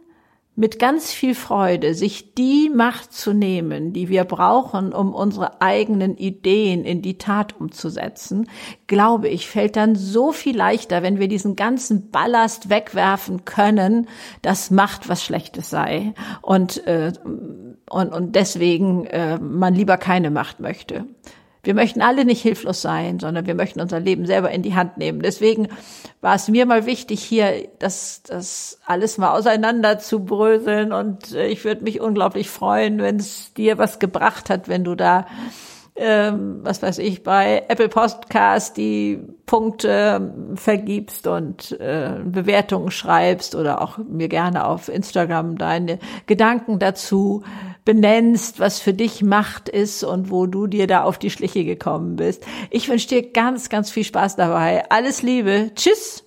mit 0.57 0.79
ganz 0.79 1.13
viel 1.13 1.35
Freude 1.35 1.93
sich 1.93 2.33
die 2.33 2.71
Macht 2.73 3.13
zu 3.13 3.31
nehmen, 3.31 3.93
die 3.93 4.09
wir 4.09 4.23
brauchen, 4.23 4.91
um 4.91 5.13
unsere 5.13 5.61
eigenen 5.61 6.17
Ideen 6.17 6.83
in 6.83 7.03
die 7.03 7.19
Tat 7.19 7.55
umzusetzen, 7.61 8.49
glaube 8.87 9.29
ich, 9.29 9.47
fällt 9.47 9.75
dann 9.75 9.95
so 9.95 10.31
viel 10.31 10.57
leichter, 10.57 11.03
wenn 11.03 11.19
wir 11.19 11.27
diesen 11.27 11.55
ganzen 11.55 12.09
Ballast 12.09 12.71
wegwerfen 12.71 13.45
können, 13.45 14.07
dass 14.41 14.71
Macht 14.71 15.07
was 15.07 15.23
Schlechtes 15.23 15.69
sei 15.69 16.15
und 16.41 16.85
äh, 16.87 17.13
und, 17.89 18.13
und 18.13 18.35
deswegen 18.35 19.05
äh, 19.05 19.37
man 19.39 19.73
lieber 19.73 19.97
keine 19.97 20.31
Macht 20.31 20.59
möchte. 20.59 21.05
Wir 21.63 21.73
möchten 21.73 22.01
alle 22.01 22.23
nicht 22.23 22.41
hilflos 22.41 22.81
sein, 22.81 23.19
sondern 23.19 23.45
wir 23.45 23.55
möchten 23.55 23.81
unser 23.81 23.99
Leben 23.99 24.25
selber 24.25 24.51
in 24.51 24.61
die 24.61 24.75
Hand 24.75 24.97
nehmen. 24.97 25.21
Deswegen 25.21 25.67
war 26.21 26.35
es 26.35 26.47
mir 26.47 26.65
mal 26.65 26.85
wichtig, 26.85 27.21
hier 27.21 27.67
das, 27.79 28.23
das 28.23 28.79
alles 28.85 29.17
mal 29.17 29.33
auseinander 29.33 29.99
zu 29.99 30.23
bröseln. 30.23 30.93
Und 30.93 31.33
ich 31.33 31.65
würde 31.65 31.83
mich 31.83 31.99
unglaublich 31.99 32.49
freuen, 32.49 32.99
wenn 32.99 33.17
es 33.17 33.53
dir 33.53 33.77
was 33.77 33.99
gebracht 33.99 34.49
hat, 34.49 34.69
wenn 34.69 34.85
du 34.85 34.95
da 34.95 35.27
ähm, 35.97 36.59
was 36.63 36.81
weiß 36.81 36.99
ich, 36.99 37.23
bei 37.23 37.63
Apple 37.67 37.89
Podcast 37.89 38.77
die 38.77 39.19
Punkte 39.45 40.33
vergibst 40.55 41.27
und 41.27 41.71
äh, 41.79 42.19
Bewertungen 42.23 42.91
schreibst 42.91 43.55
oder 43.55 43.81
auch 43.81 43.97
mir 43.97 44.27
gerne 44.27 44.65
auf 44.65 44.89
Instagram 44.89 45.57
deine 45.57 45.99
Gedanken 46.25 46.79
dazu 46.79 47.43
benennst, 47.85 48.59
was 48.59 48.79
für 48.79 48.93
dich 48.93 49.23
Macht 49.23 49.69
ist 49.69 50.03
und 50.03 50.29
wo 50.29 50.45
du 50.45 50.67
dir 50.67 50.87
da 50.87 51.03
auf 51.03 51.17
die 51.17 51.29
Schliche 51.29 51.63
gekommen 51.63 52.17
bist. 52.17 52.45
Ich 52.69 52.89
wünsche 52.89 53.07
dir 53.07 53.31
ganz, 53.31 53.69
ganz 53.69 53.89
viel 53.89 54.03
Spaß 54.03 54.35
dabei. 54.35 54.83
Alles 54.89 55.21
Liebe. 55.23 55.71
Tschüss. 55.73 56.26